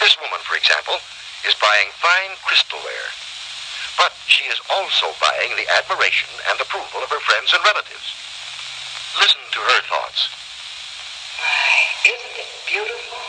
This 0.00 0.16
woman, 0.20 0.40
for 0.44 0.56
example, 0.56 1.00
is 1.49 1.56
buying 1.56 1.88
fine 2.00 2.37
crystalware. 2.44 3.08
But 3.96 4.12
she 4.28 4.44
is 4.52 4.61
also 4.68 5.16
buying 5.16 5.56
the 5.56 5.68
admiration 5.80 6.28
and 6.50 6.61
approval 6.61 7.00
of 7.00 7.08
her 7.08 7.25
friends 7.25 7.52
and 7.56 7.62
relatives. 7.64 8.08
Listen 9.16 9.40
to 9.40 9.61
her 9.64 9.80
thoughts. 9.88 10.28
My, 11.40 11.76
isn't 12.11 12.37
it 12.37 12.50
beautiful? 12.68 13.25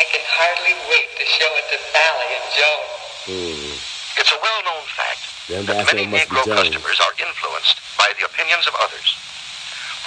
I 0.00 0.04
can 0.08 0.24
hardly 0.32 0.74
wait 0.88 1.10
to 1.18 1.24
show 1.28 1.50
it 1.60 1.66
to 1.74 1.78
Sally 1.92 2.30
and 2.40 2.48
Joan. 2.56 2.86
Hmm. 3.28 3.74
It's 4.20 4.32
a 4.32 4.40
well-known 4.40 4.84
fact 4.96 5.23
The 5.48 5.60
that 5.68 5.84
many 5.92 6.08
Negro 6.08 6.40
customers 6.48 6.98
are 7.04 7.14
influenced 7.20 7.76
by 8.00 8.08
the 8.16 8.24
opinions 8.24 8.64
of 8.66 8.72
others. 8.80 9.08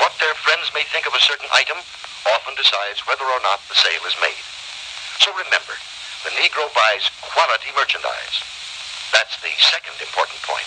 What 0.01 0.13
their 0.17 0.33
friends 0.41 0.69
may 0.73 0.81
think 0.89 1.05
of 1.05 1.13
a 1.13 1.21
certain 1.21 1.45
item 1.53 1.77
often 2.33 2.53
decides 2.57 3.05
whether 3.05 3.25
or 3.25 3.41
not 3.45 3.61
the 3.69 3.77
sale 3.77 4.01
is 4.09 4.17
made. 4.17 4.41
So 5.21 5.29
remember, 5.37 5.77
the 6.25 6.33
Negro 6.41 6.65
buys 6.73 7.05
quality 7.21 7.69
merchandise. 7.77 8.41
That's 9.13 9.37
the 9.45 9.53
second 9.61 9.97
important 10.01 10.41
point. 10.41 10.65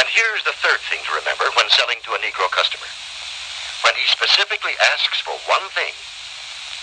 And 0.00 0.08
here's 0.10 0.42
the 0.48 0.56
third 0.64 0.80
thing 0.88 1.00
to 1.04 1.12
remember 1.20 1.44
when 1.60 1.68
selling 1.76 2.00
to 2.08 2.16
a 2.16 2.20
Negro 2.24 2.48
customer. 2.50 2.88
When 3.84 3.94
he 4.00 4.04
specifically 4.08 4.72
asks 4.96 5.20
for 5.20 5.36
one 5.44 5.64
thing, 5.76 5.92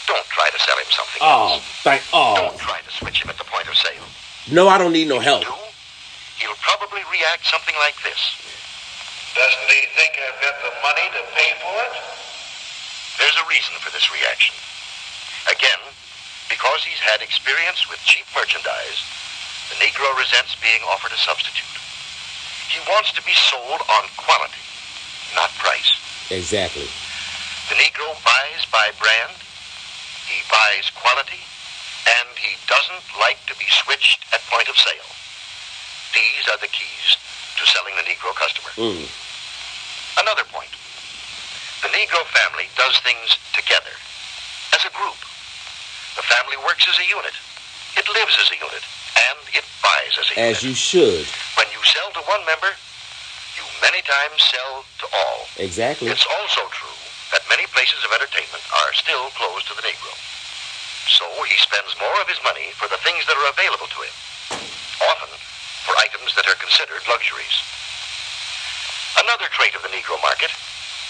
don't 0.07 0.25
try 0.29 0.49
to 0.53 0.59
sell 0.61 0.77
him 0.77 0.89
something 0.93 1.21
Oh, 1.21 1.57
else. 1.57 1.65
thank. 1.81 2.01
Oh, 2.13 2.35
Don't 2.37 2.57
try 2.61 2.77
to 2.81 2.91
switch 2.93 3.25
him 3.25 3.29
at 3.29 3.37
the 3.37 3.45
point 3.49 3.67
of 3.67 3.75
sale. 3.75 4.05
no, 4.53 4.69
I 4.69 4.77
don't 4.77 4.93
need 4.93 5.09
no 5.09 5.19
help. 5.19 5.41
do, 5.43 5.49
he'll 5.49 5.60
probably 6.71 7.03
react 7.11 7.43
something 7.43 7.75
like 7.83 7.99
this. 7.99 8.39
Doesn't 9.35 9.67
he 9.67 9.83
think 9.91 10.15
I've 10.23 10.39
got 10.39 10.55
the 10.63 10.71
money 10.79 11.03
to 11.19 11.21
pay 11.35 11.51
for 11.59 11.75
it? 11.83 11.95
There's 13.19 13.35
a 13.43 13.47
reason 13.51 13.75
for 13.83 13.91
this 13.91 14.07
reaction. 14.07 14.55
Again, 15.51 15.83
because 16.47 16.87
he's 16.87 16.99
had 17.03 17.19
experience 17.19 17.91
with 17.91 17.99
cheap 18.07 18.23
merchandise, 18.31 19.03
the 19.67 19.83
Negro 19.83 20.15
resents 20.15 20.55
being 20.63 20.79
offered 20.87 21.11
a 21.11 21.19
substitute. 21.19 21.75
He 22.71 22.79
wants 22.87 23.11
to 23.19 23.21
be 23.27 23.35
sold 23.35 23.83
on 23.91 24.07
quality, 24.15 24.63
not 25.35 25.51
price. 25.59 25.91
Exactly. 26.31 26.87
The 27.67 27.75
Negro 27.83 28.15
buys 28.23 28.63
by 28.71 28.95
brand, 28.95 29.35
he 30.23 30.39
buys 30.47 30.87
quality, 30.95 31.43
and 32.07 32.31
he 32.39 32.55
doesn't 32.71 33.03
like 33.19 33.43
to 33.51 33.55
be 33.59 33.67
switched 33.67 34.23
at 34.31 34.39
point 34.47 34.71
of 34.71 34.79
sale. 34.79 35.11
These 36.11 36.45
are 36.51 36.59
the 36.59 36.71
keys 36.71 37.15
to 37.57 37.63
selling 37.67 37.95
the 37.95 38.03
Negro 38.03 38.35
customer. 38.35 38.71
Mm. 38.75 39.07
Another 40.19 40.43
point. 40.51 40.71
The 41.81 41.91
Negro 41.95 42.21
family 42.29 42.67
does 42.77 42.99
things 43.01 43.39
together, 43.55 43.95
as 44.75 44.83
a 44.85 44.91
group. 44.93 45.17
The 46.19 46.25
family 46.27 46.59
works 46.67 46.85
as 46.85 46.99
a 46.99 47.07
unit. 47.07 47.33
It 47.95 48.05
lives 48.11 48.35
as 48.37 48.51
a 48.51 48.57
unit, 48.59 48.83
and 49.17 49.39
it 49.55 49.65
buys 49.81 50.13
as 50.19 50.27
a 50.29 50.33
unit. 50.35 50.51
As 50.51 50.63
you 50.63 50.75
should. 50.75 51.25
When 51.57 51.67
you 51.73 51.81
sell 51.83 52.11
to 52.19 52.21
one 52.27 52.43
member, 52.45 52.69
you 53.57 53.63
many 53.81 54.03
times 54.03 54.39
sell 54.43 54.85
to 55.01 55.05
all. 55.15 55.47
Exactly. 55.57 56.11
It's 56.11 56.27
also 56.27 56.67
true 56.69 56.99
that 57.31 57.41
many 57.47 57.65
places 57.71 58.03
of 58.03 58.11
entertainment 58.11 58.63
are 58.83 58.91
still 58.93 59.31
closed 59.39 59.67
to 59.71 59.75
the 59.79 59.83
Negro. 59.87 60.11
So 61.07 61.25
he 61.47 61.57
spends 61.57 61.95
more 61.99 62.17
of 62.21 62.27
his 62.27 62.39
money 62.43 62.71
for 62.75 62.87
the 62.87 62.99
things 63.01 63.25
that 63.27 63.35
are 63.35 63.49
available 63.49 63.87
to 63.87 63.99
him, 64.05 64.15
often 65.07 65.31
for 65.85 65.93
items 65.97 66.33
that 66.37 66.45
are 66.47 66.57
considered 66.61 67.01
luxuries. 67.09 67.55
Another 69.19 69.49
trait 69.51 69.75
of 69.75 69.83
the 69.83 69.91
Negro 69.91 70.15
market 70.23 70.51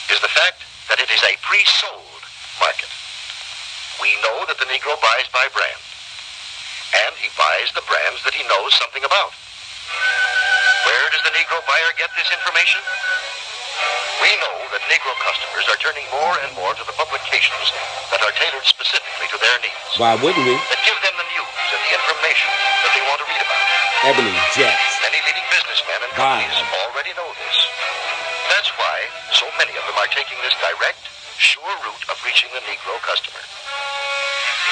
is 0.10 0.20
the 0.24 0.32
fact 0.32 0.63
that 0.90 1.00
it 1.00 1.10
is 1.12 1.22
a 1.24 1.38
pre-sold 1.46 2.24
market. 2.60 2.90
We 4.01 4.12
know 4.25 4.44
that 4.50 4.58
the 4.58 4.68
Negro 4.68 4.98
buys 4.98 5.28
by 5.30 5.46
brand, 5.54 5.82
and 7.08 7.13
he 7.22 7.30
buys 7.38 7.70
the 7.78 7.86
brands 7.86 8.24
that 8.25 8.34
he 8.34 8.44
knows 8.50 8.74
something 8.82 9.04
about. 9.06 9.32
Where 10.88 11.08
does 11.13 11.24
the 11.24 11.34
Negro 11.38 11.62
buyer 11.70 11.92
get 12.00 12.10
this 12.18 12.28
information? 12.34 12.82
We 14.22 14.32
know 14.42 14.58
that 14.74 14.82
Negro 14.90 15.13
customers 15.22 15.66
are 15.70 15.80
turning 15.82 16.06
more 16.12 16.36
and 16.46 16.51
more 16.58 16.74
to 16.74 16.84
the 16.86 16.96
publications 16.98 17.68
that 18.13 18.22
are 18.22 18.34
tailored 18.38 18.66
specifically 18.66 19.28
to 19.32 19.38
their 19.38 19.58
needs, 19.62 19.98
Why 19.98 20.18
wouldn't 20.18 20.46
we? 20.46 20.58
that 20.58 20.82
give 20.86 20.98
them 21.06 21.16
the 21.18 21.28
news 21.32 21.66
and 21.74 21.82
the 21.86 21.94
information 21.96 22.50
Ebony 24.01 24.34
Jets. 24.58 24.98
Many 25.05 25.22
leading 25.29 25.46
businessmen 25.53 26.00
and 26.10 26.13
Wow. 26.17 26.41
companies 26.41 26.58
already 26.74 27.13
know 27.13 27.29
this. 27.38 27.58
That's 28.50 28.70
why 28.74 28.98
so 29.29 29.46
many 29.62 29.77
of 29.77 29.86
them 29.86 29.93
are 29.93 30.10
taking 30.10 30.41
this 30.41 30.58
direct, 30.58 31.05
sure 31.38 31.70
route 31.86 32.05
of 32.10 32.17
reaching 32.25 32.50
the 32.50 32.62
Negro 32.65 32.98
customer. 33.05 33.38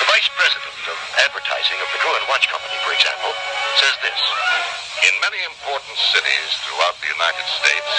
The 0.01 0.05
vice 0.09 0.29
president 0.33 0.81
of 0.89 0.97
advertising 1.29 1.77
of 1.77 1.89
the 1.93 1.99
Gruen 2.01 2.25
Watch 2.25 2.49
Company, 2.49 2.73
for 2.81 2.89
example, 2.93 3.29
says 3.77 3.95
this. 4.01 4.21
In 5.05 5.13
many 5.21 5.45
important 5.45 5.93
cities 6.09 6.49
throughout 6.65 6.97
the 6.97 7.13
United 7.13 7.45
States, 7.53 7.91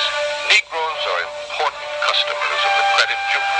Negroes 0.50 1.02
are 1.14 1.22
important 1.46 1.86
customers 2.10 2.60
of 2.66 2.72
the 2.74 2.86
credit 2.98 3.20
bureau. 3.30 3.54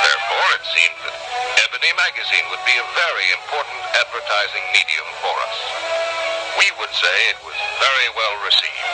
Therefore, 0.00 0.48
it 0.56 0.64
seemed 0.72 0.98
that 1.04 1.16
Ebony 1.60 1.92
magazine 1.92 2.46
would 2.48 2.64
be 2.64 2.76
a 2.80 2.86
very 2.96 3.26
important 3.36 3.80
advertising 4.00 4.64
would 6.80 6.96
say 6.96 7.16
it 7.28 7.36
was 7.44 7.56
very 7.76 8.08
well 8.16 8.36
received, 8.40 8.88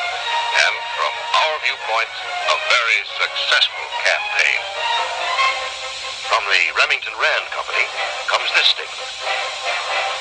and 0.58 0.74
from 0.98 1.12
our 1.38 1.54
viewpoint, 1.62 2.10
a 2.50 2.56
very 2.66 3.00
successful 3.14 3.86
campaign. 4.02 4.60
From 6.26 6.42
the 6.50 6.62
Remington 6.82 7.14
Rand 7.14 7.46
Company 7.54 7.86
comes 8.26 8.50
this 8.58 8.66
statement. 8.74 9.06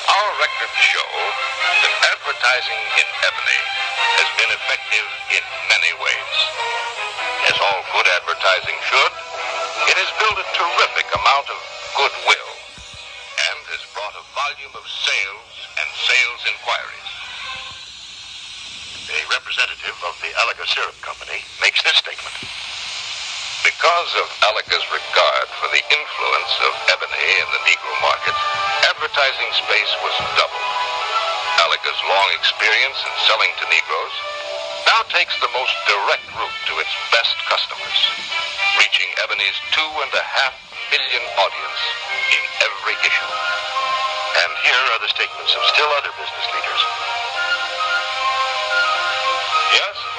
Our 0.06 0.30
records 0.38 0.78
show 0.78 1.10
that 1.10 1.94
advertising 2.14 2.82
in 3.02 3.08
Ebony 3.26 3.62
has 4.22 4.30
been 4.38 4.52
effective 4.54 5.06
in 5.34 5.42
many 5.66 5.92
ways. 5.98 6.34
As 7.50 7.56
all 7.58 7.82
good 7.90 8.06
advertising 8.22 8.78
should, 8.86 9.14
it 9.90 9.96
has 9.98 10.10
built 10.22 10.38
a 10.38 10.46
terrific 10.54 11.10
amount 11.18 11.50
of 11.50 11.58
goodwill 11.98 12.50
and 13.50 13.58
has 13.74 13.82
brought 13.90 14.14
a 14.14 14.24
volume 14.38 14.74
of 14.78 14.86
sales 14.86 15.50
and 15.82 15.88
sales 15.98 16.42
inquiries. 16.46 17.05
Representative 19.30 19.98
of 20.06 20.14
the 20.22 20.30
Alaga 20.38 20.66
Syrup 20.70 20.94
Company 21.02 21.42
makes 21.58 21.82
this 21.82 21.98
statement. 21.98 22.36
Because 23.66 24.10
of 24.22 24.26
Alaga's 24.46 24.86
regard 24.94 25.46
for 25.58 25.66
the 25.74 25.82
influence 25.82 26.54
of 26.62 26.72
ebony 26.94 27.26
in 27.42 27.48
the 27.50 27.62
Negro 27.66 27.94
market, 28.06 28.36
advertising 28.86 29.50
space 29.58 29.92
was 30.06 30.14
doubled. 30.38 30.70
Alaga's 31.58 32.00
long 32.06 32.28
experience 32.38 32.98
in 33.02 33.14
selling 33.26 33.50
to 33.58 33.64
Negroes 33.66 34.16
now 34.86 35.02
takes 35.10 35.34
the 35.42 35.50
most 35.50 35.74
direct 35.90 36.26
route 36.38 36.58
to 36.70 36.74
its 36.78 36.94
best 37.10 37.34
customers, 37.50 37.98
reaching 38.78 39.10
Ebony's 39.26 39.58
two 39.74 39.90
and 40.06 40.12
a 40.14 40.24
half 40.24 40.54
million 40.94 41.24
audience 41.34 41.80
in 42.30 42.42
every 42.62 42.96
issue. 43.02 43.32
And 44.46 44.50
here 44.62 44.84
are 44.94 45.00
the 45.02 45.10
statements 45.10 45.52
of 45.58 45.62
still 45.74 45.90
other 45.98 46.14
business 46.14 46.46
leaders. 46.54 46.65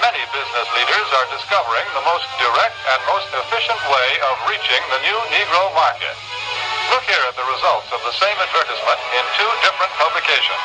Many 0.02 0.22
business 0.34 0.68
leaders 0.78 1.08
are 1.18 1.28
discovering 1.34 1.88
the 1.94 2.06
most 2.06 2.28
direct 2.38 2.78
and 2.94 3.00
most 3.10 3.30
efficient 3.34 3.82
way 3.90 4.10
of 4.30 4.36
reaching 4.50 4.84
the 4.94 5.02
new 5.06 5.20
Negro 5.34 5.74
market. 5.74 6.16
Look 6.94 7.04
here 7.10 7.24
at 7.28 7.36
the 7.36 7.48
results 7.48 7.90
of 7.92 8.02
the 8.06 8.16
same 8.16 8.38
advertisement 8.40 9.00
in 9.18 9.24
two 9.36 9.52
different 9.66 9.94
publications, 10.00 10.64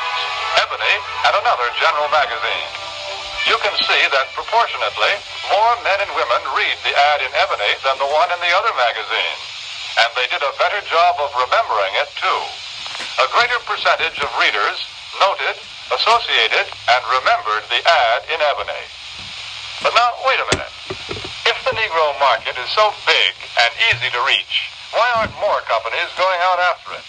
Ebony 0.61 0.95
and 1.27 1.33
another 1.39 1.67
general 1.81 2.07
magazine. 2.15 2.69
You 3.43 3.59
can 3.59 3.75
see 3.75 4.01
that 4.15 4.31
proportionately, 4.31 5.13
more 5.51 5.75
men 5.83 5.99
and 5.99 6.11
women 6.15 6.41
read 6.55 6.77
the 6.87 6.95
ad 6.95 7.19
in 7.27 7.31
Ebony 7.43 7.71
than 7.83 7.99
the 7.99 8.07
one 8.07 8.31
in 8.31 8.39
the 8.39 8.53
other 8.55 8.71
magazine. 8.79 9.37
And 9.99 10.09
they 10.15 10.31
did 10.31 10.39
a 10.39 10.57
better 10.57 10.79
job 10.87 11.19
of 11.19 11.29
remembering 11.35 11.93
it, 11.99 12.09
too. 12.15 12.41
A 13.19 13.27
greater 13.35 13.59
percentage 13.67 14.15
of 14.23 14.31
readers 14.39 14.79
noted, 15.19 15.59
associated, 15.91 16.65
and 16.71 17.01
remembered 17.19 17.67
the 17.67 17.83
ad 17.83 18.23
in 18.31 18.39
Ebony. 18.39 18.83
But 19.83 19.91
now, 19.99 20.15
wait 20.23 20.39
a 20.39 20.47
minute. 20.55 20.71
If 21.43 21.59
the 21.67 21.75
Negro 21.75 22.15
market 22.23 22.55
is 22.55 22.71
so 22.71 22.95
big 23.03 23.33
and 23.59 23.71
easy 23.91 24.07
to 24.15 24.21
reach, 24.23 24.71
why 24.95 25.11
aren't 25.19 25.35
more 25.43 25.59
companies 25.67 26.07
going 26.15 26.39
out 26.39 26.55
after 26.71 26.95
it? 26.95 27.03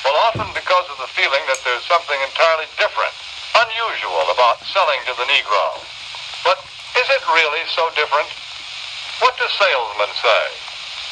Well, 0.00 0.16
often 0.24 0.48
because 0.56 0.88
of 0.88 0.96
the 0.96 1.12
feeling 1.12 1.44
that 1.44 1.60
there's 1.60 1.84
something 1.84 2.16
entirely 2.24 2.72
different, 2.80 3.12
unusual 3.52 4.32
about 4.32 4.64
selling 4.64 4.96
to 5.04 5.12
the 5.20 5.28
Negro. 5.28 5.76
But 6.40 6.56
is 6.96 7.04
it 7.04 7.20
really 7.36 7.68
so 7.68 7.84
different? 7.92 8.32
What 9.20 9.36
do 9.36 9.44
salesmen 9.52 10.08
say? 10.16 10.44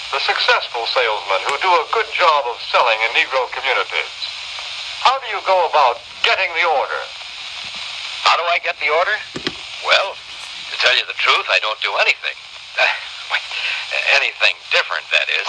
The 0.08 0.24
successful 0.24 0.88
salesmen 0.88 1.44
who 1.52 1.60
do 1.60 1.68
a 1.68 1.90
good 1.92 2.08
job 2.16 2.48
of 2.48 2.56
selling 2.72 2.96
in 3.04 3.12
Negro 3.12 3.44
communities. 3.52 4.14
How 5.04 5.20
do 5.20 5.28
you 5.28 5.44
go 5.44 5.68
about 5.68 6.00
getting 6.24 6.48
the 6.56 6.64
order? 6.64 7.02
How 8.24 8.40
do 8.40 8.44
I 8.48 8.56
get 8.64 8.80
the 8.80 8.88
order? 8.88 9.20
Well, 9.84 10.13
tell 10.84 10.96
you 11.00 11.08
the 11.08 11.16
truth, 11.16 11.48
I 11.48 11.56
don't 11.64 11.80
do 11.80 11.96
anything. 12.04 12.36
Uh, 12.76 12.84
anything 14.20 14.52
different, 14.68 15.08
that 15.16 15.32
is. 15.32 15.48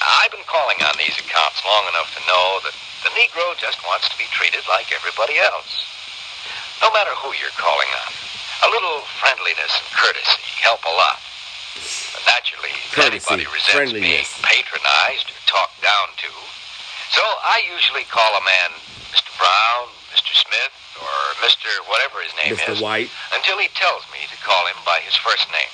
I've 0.00 0.32
been 0.32 0.48
calling 0.48 0.80
on 0.80 0.96
these 0.96 1.12
accounts 1.20 1.60
long 1.60 1.84
enough 1.92 2.08
to 2.16 2.20
know 2.24 2.64
that 2.64 2.72
the 3.04 3.12
Negro 3.20 3.52
just 3.60 3.84
wants 3.84 4.08
to 4.08 4.16
be 4.16 4.24
treated 4.32 4.64
like 4.64 4.88
everybody 4.96 5.36
else. 5.36 5.84
No 6.80 6.88
matter 6.96 7.12
who 7.20 7.36
you're 7.36 7.52
calling 7.60 7.90
on, 8.00 8.10
a 8.64 8.68
little 8.72 9.04
friendliness 9.20 9.76
and 9.76 9.88
courtesy 9.92 10.40
help 10.64 10.80
a 10.88 10.94
lot. 10.96 11.20
But 12.16 12.24
naturally, 12.24 12.72
Courtesy, 12.96 13.20
anybody 13.28 13.44
resents 13.52 13.92
being 13.92 14.24
patronized 14.40 15.28
or 15.28 15.40
talked 15.44 15.76
down 15.84 16.16
to. 16.16 16.32
So 17.12 17.20
I 17.44 17.60
usually 17.68 18.08
call 18.08 18.32
a 18.40 18.44
man 18.48 18.72
Mr. 19.12 19.28
Brown, 19.36 19.92
Mr. 20.16 20.32
Smith, 20.32 20.72
Mr. 21.40 21.68
whatever 21.88 22.20
his 22.20 22.34
name 22.36 22.56
Mr. 22.56 22.76
is 22.76 22.80
White. 22.80 23.10
until 23.32 23.58
he 23.58 23.68
tells 23.74 24.04
me 24.12 24.20
to 24.28 24.36
call 24.44 24.66
him 24.68 24.76
by 24.84 25.00
his 25.00 25.16
first 25.16 25.48
name. 25.50 25.72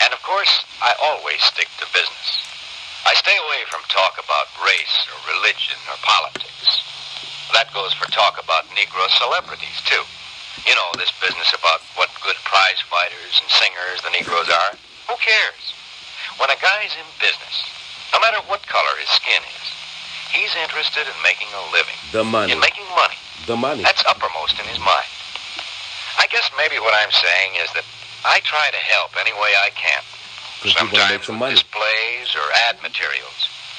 And 0.00 0.12
of 0.12 0.20
course, 0.24 0.64
I 0.80 0.96
always 1.00 1.40
stick 1.44 1.68
to 1.80 1.86
business. 1.92 2.28
I 3.04 3.12
stay 3.16 3.36
away 3.36 3.60
from 3.68 3.80
talk 3.88 4.16
about 4.20 4.48
race 4.64 4.96
or 5.12 5.16
religion 5.36 5.76
or 5.88 5.96
politics. 6.04 6.80
That 7.52 7.72
goes 7.72 7.92
for 7.92 8.08
talk 8.12 8.40
about 8.40 8.68
Negro 8.76 9.04
celebrities, 9.20 9.80
too. 9.84 10.04
You 10.68 10.74
know, 10.76 10.88
this 10.96 11.12
business 11.20 11.52
about 11.56 11.80
what 11.96 12.08
good 12.20 12.36
prize 12.44 12.80
fighters 12.88 13.40
and 13.40 13.48
singers 13.48 14.00
the 14.04 14.12
Negroes 14.12 14.48
are. 14.48 14.72
Who 15.08 15.16
cares? 15.20 15.64
When 16.36 16.48
a 16.52 16.58
guy's 16.60 16.92
in 16.96 17.08
business, 17.20 17.56
no 18.12 18.20
matter 18.20 18.40
what 18.48 18.64
color 18.68 18.94
his 19.00 19.08
skin 19.16 19.42
is, 19.44 19.66
he's 20.32 20.52
interested 20.60 21.04
in 21.08 21.16
making 21.24 21.48
a 21.52 21.62
living. 21.72 21.98
The 22.12 22.24
money. 22.24 22.52
In 22.52 22.60
making 22.60 22.86
money. 22.96 23.18
The 23.46 23.56
money. 23.56 23.82
That's 23.82 24.04
uppermost 24.06 24.58
in 24.60 24.66
his 24.66 24.78
mind. 24.78 25.08
I 26.18 26.26
guess 26.30 26.50
maybe 26.56 26.78
what 26.78 26.94
I'm 26.94 27.10
saying 27.10 27.50
is 27.64 27.72
that 27.74 27.84
I 28.24 28.38
try 28.44 28.68
to 28.70 28.80
help 28.94 29.16
any 29.18 29.32
way 29.32 29.50
I 29.64 29.70
can. 29.74 30.02
you 30.62 30.70
wanna 30.76 30.92
Sometimes 30.92 31.10
make 31.10 31.24
some 31.24 31.36
with 31.40 31.50
money. 31.50 31.54
displays 31.56 32.28
or 32.36 32.44
ad 32.68 32.76
materials, 32.84 33.38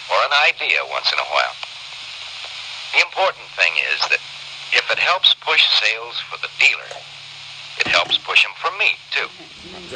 or 0.10 0.18
an 0.26 0.34
idea 0.50 0.82
once 0.90 1.12
in 1.14 1.20
a 1.22 1.28
while. 1.30 1.56
The 2.98 3.02
important 3.06 3.48
thing 3.56 3.72
is 3.94 4.02
that 4.10 4.20
if 4.74 4.84
it 4.92 5.00
helps 5.00 5.36
push 5.40 5.62
sales 5.80 6.20
for 6.28 6.36
the 6.42 6.50
dealer, 6.60 6.92
it 7.80 7.88
helps 7.88 8.18
push 8.18 8.44
them 8.44 8.52
for 8.60 8.72
me, 8.76 8.98
too. 9.14 9.30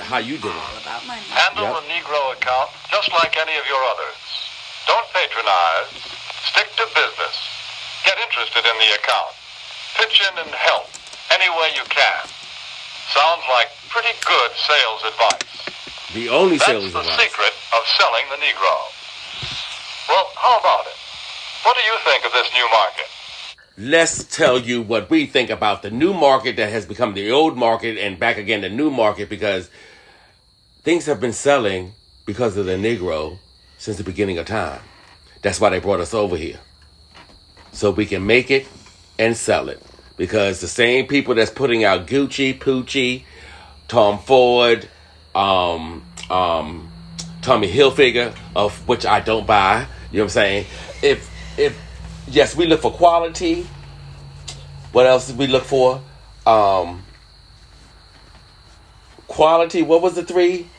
How 0.08 0.20
you 0.20 0.38
doing? 0.38 0.56
All 0.56 0.78
about 0.80 1.04
money. 1.08 1.22
Handle 1.28 1.74
Yep. 1.74 1.84
the 1.84 1.86
Negro 1.92 2.22
account 2.38 2.70
just 2.92 3.12
like 3.12 3.36
any 3.36 3.56
of 3.58 3.66
your 3.68 3.82
others. 3.84 4.16
Don't 4.88 5.08
patronize. 5.12 5.92
Stick 6.54 6.70
to 6.78 6.86
business. 6.94 7.36
Get 8.06 8.16
interested 8.20 8.64
in 8.64 8.76
the 8.80 8.92
account. 8.96 9.34
Pitch 9.98 10.22
in 10.32 10.38
and 10.40 10.52
help 10.54 10.88
any 11.32 11.50
way 11.50 11.72
you 11.76 11.84
can. 11.90 12.28
Sounds 13.14 13.44
like 13.52 13.68
pretty 13.90 14.14
good 14.26 14.52
sales 14.56 15.02
advice. 15.08 16.14
The 16.14 16.30
only 16.30 16.58
That's 16.58 16.66
sales 16.72 16.94
the 16.94 17.00
advice. 17.00 17.20
secret 17.20 17.54
of 17.76 17.84
selling 17.98 18.26
the 18.30 18.38
Negro. 18.38 18.76
Well, 20.10 20.28
how 20.36 20.60
about 20.60 20.86
it? 20.86 20.98
What 21.64 21.76
do 21.76 21.82
you 21.82 21.98
think 22.04 22.26
of 22.26 22.32
this 22.34 22.52
new 22.54 22.68
market? 22.72 23.06
Let's 23.78 24.24
tell 24.24 24.60
you 24.60 24.82
what 24.82 25.10
we 25.10 25.26
think 25.26 25.50
about 25.50 25.82
the 25.82 25.92
new 25.92 26.14
market 26.14 26.56
that 26.58 26.70
has 26.70 26.86
become 26.86 27.14
the 27.14 27.32
old 27.32 27.58
market 27.58 27.98
and 27.98 28.20
back 28.20 28.38
again 28.38 28.62
the 28.62 28.70
new 28.70 28.90
market 28.90 29.30
because 29.30 29.70
things 30.84 31.06
have 31.08 31.20
been 31.20 31.34
selling 31.34 31.92
because 32.26 32.56
of 32.56 32.66
the 32.66 32.74
Negro 32.74 33.40
since 33.78 33.98
the 33.98 34.04
beginning 34.04 34.38
of 34.38 34.46
time. 34.46 34.82
That's 35.42 35.60
why 35.60 35.70
they 35.70 35.80
brought 35.80 36.00
us 36.00 36.14
over 36.14 36.38
here. 36.38 36.60
So 37.72 37.92
we 37.92 38.06
can 38.06 38.26
make 38.26 38.50
it 38.50 38.68
and 39.18 39.36
sell 39.36 39.70
it. 39.70 39.82
Because 40.18 40.62
the 40.62 40.68
same 40.68 41.08
people 41.08 41.36
that's 41.36 41.52
putting 41.52 41.84
out 41.84 42.08
Gucci, 42.08 42.58
Poochie, 42.58 43.24
Tom 43.88 44.20
Ford, 44.20 44.88
um, 45.34 46.04
um, 46.30 46.92
Tommy 47.42 47.72
Hilfiger, 47.72 48.36
of 48.56 48.88
which 48.88 49.06
I 49.06 49.20
don't 49.20 49.46
buy. 49.46 49.88
You 50.12 50.20
know 50.20 50.24
what 50.24 50.24
I'm 50.24 50.30
saying? 50.30 50.66
If 51.02 51.30
if 51.58 51.78
yes, 52.28 52.56
we 52.56 52.66
look 52.66 52.82
for 52.82 52.92
quality. 52.92 53.68
What 54.92 55.06
else 55.06 55.28
did 55.28 55.38
we 55.38 55.48
look 55.48 55.64
for? 55.64 56.02
Um, 56.46 57.04
quality. 59.28 59.82
What 59.82 60.02
was 60.02 60.16
the 60.16 60.24
three 60.24 60.70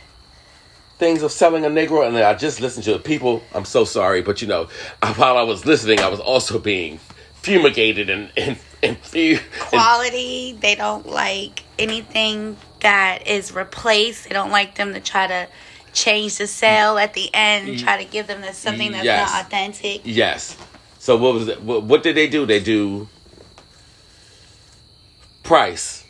things 0.99 1.23
of 1.23 1.31
selling 1.31 1.67
a 1.67 1.69
Negro? 1.69 2.07
And 2.07 2.17
I 2.17 2.35
just 2.35 2.61
listened 2.61 2.85
to 2.85 2.95
it. 2.95 3.05
People, 3.05 3.43
I'm 3.55 3.67
so 3.67 3.85
sorry, 3.85 4.23
but 4.23 4.41
you 4.41 4.49
know, 4.49 4.69
while 5.17 5.37
I 5.37 5.43
was 5.43 5.67
listening, 5.67 6.01
I 6.01 6.09
was 6.09 6.21
also 6.21 6.59
being 6.59 6.99
fumigated 7.47 8.11
and 8.11 8.31
and 8.37 8.59
and, 8.83 8.99
fu- 8.99 9.19
and 9.19 9.41
Quality. 9.61 10.57
They 10.61 10.75
don't 10.75 11.07
like 11.07 11.65
anything 11.79 12.57
that 12.81 13.27
is 13.27 13.53
replaced. 13.53 14.29
They 14.29 14.35
don't 14.35 14.51
like 14.51 14.75
them 14.77 14.93
to 14.95 15.01
try 15.01 15.27
to 15.27 15.49
change 15.93 16.37
the 16.37 16.47
sale 16.47 16.99
at 16.99 17.15
the 17.15 17.31
end 17.33 17.69
mm. 17.69 17.79
try 17.79 18.03
to 18.05 18.11
give 18.11 18.27
them 18.27 18.43
something 18.53 18.93
that's 18.93 19.05
Yes. 19.05 19.33
not 19.33 19.47
authentic. 19.47 20.03
Yes. 20.05 20.57
So 20.99 21.17
what 21.17 21.35
was 21.35 21.49
it? 21.49 21.63
What, 21.63 21.85
what 21.85 22.03
did 22.03 22.17
they 22.17 22.29
do? 22.29 22.45
They 22.45 22.61
do 22.61 23.09
price. 25.43 26.05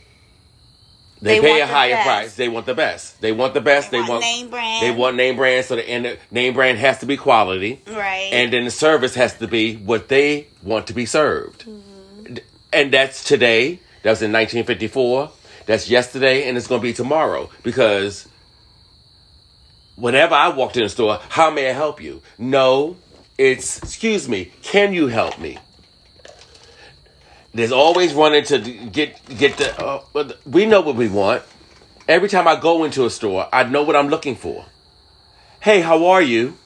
They, 1.27 1.41
They 1.41 1.41
pay 1.41 1.61
a 1.61 1.67
higher 1.67 1.95
best. 1.95 2.07
price. 2.07 2.37
They 2.37 2.49
want 2.49 2.67
the 2.67 2.75
best. 2.75 3.21
They 3.21 3.33
want 3.33 3.53
the 3.55 3.61
best. 3.61 3.91
They 3.91 3.97
They, 3.99 4.01
want 4.01 4.11
want 4.11 4.21
name 4.23 4.49
brand. 4.51 4.83
They 4.83 4.91
want 4.93 5.17
name 5.17 5.37
brand. 5.37 5.65
So 5.67 5.77
the 5.77 5.89
and 5.91 6.05
the 6.05 6.19
name 6.31 6.55
brand 6.55 6.79
has 6.79 6.99
to 7.01 7.07
be 7.07 7.17
quality, 7.17 7.81
Right. 7.87 8.31
and 8.33 8.53
then 8.53 8.65
the 8.65 8.71
service 8.71 9.15
has 9.17 9.37
to 9.39 9.49
be 9.49 9.77
what 9.77 10.09
they 10.09 10.47
want 10.62 10.87
to 10.87 10.93
be 10.93 11.05
served. 11.07 11.65
Mm-hmm. 11.67 12.37
And 12.73 12.93
that's 12.93 13.25
today. 13.25 13.81
That 14.03 14.11
was 14.11 14.23
in 14.23 14.31
1954. 14.33 15.31
That's 15.67 15.91
yesterday, 15.91 16.49
and 16.49 16.57
it's 16.57 16.69
going 16.69 16.81
to 16.81 16.87
be 16.87 16.93
tomorrow 16.93 17.51
because 17.65 18.29
whenever 19.97 20.35
I 20.35 20.49
walked 20.51 20.77
in 20.77 20.85
the 20.85 20.89
store, 20.89 21.19
how 21.31 21.51
may 21.51 21.69
I 21.69 21.73
help 21.73 22.01
you? 22.01 22.23
No, 22.39 22.97
it's 23.37 23.79
excuse 23.79 24.29
me, 24.29 24.53
can 24.62 24.93
you 24.93 25.09
help 25.09 25.39
me? 25.41 25.59
There's 27.57 27.73
always 27.73 28.12
running 28.12 28.45
to 28.45 28.59
get 28.59 29.19
get 29.38 29.57
the. 29.57 29.83
Uh, 29.83 30.33
we 30.45 30.66
know 30.66 30.83
what 30.83 30.95
we 30.95 31.09
want. 31.09 31.42
Every 32.07 32.29
time 32.29 32.47
I 32.47 32.55
go 32.61 32.85
into 32.85 33.07
a 33.07 33.11
store, 33.11 33.49
I 33.51 33.64
know 33.64 33.83
what 33.83 33.97
I'm 33.97 34.09
looking 34.09 34.37
for. 34.37 34.66
Hey, 35.61 35.81
how 35.81 36.07
are 36.07 36.21
you? 36.21 36.59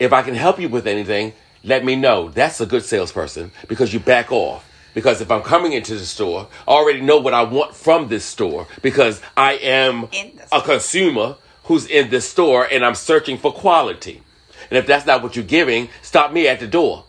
If 0.00 0.12
I 0.12 0.22
can 0.22 0.34
help 0.34 0.58
you 0.58 0.68
with 0.68 0.88
anything, 0.88 1.34
let 1.62 1.84
me 1.84 1.94
know. 1.94 2.28
That's 2.30 2.60
a 2.60 2.66
good 2.66 2.84
salesperson 2.84 3.52
because 3.68 3.94
you 3.94 4.00
back 4.00 4.32
off. 4.32 4.64
because 4.96 5.20
if 5.20 5.30
I'm 5.30 5.42
coming 5.42 5.74
into 5.74 5.94
the 5.94 6.06
store, 6.06 6.48
I 6.66 6.70
already 6.70 7.02
know 7.02 7.18
what 7.18 7.34
I 7.34 7.42
want 7.44 7.76
from 7.76 8.08
this 8.08 8.24
store 8.24 8.66
because 8.80 9.20
I 9.36 9.52
am 9.54 10.08
a 10.50 10.62
consumer 10.62 11.36
who's 11.64 11.86
in 11.86 12.08
this 12.08 12.26
store 12.26 12.66
and 12.72 12.82
I'm 12.82 12.94
searching 12.94 13.36
for 13.36 13.52
quality. 13.52 14.22
And 14.70 14.78
if 14.78 14.86
that's 14.86 15.04
not 15.04 15.22
what 15.22 15.36
you're 15.36 15.44
giving, 15.44 15.90
stop 16.00 16.32
me 16.32 16.48
at 16.48 16.60
the 16.60 16.66
door. 16.66 17.04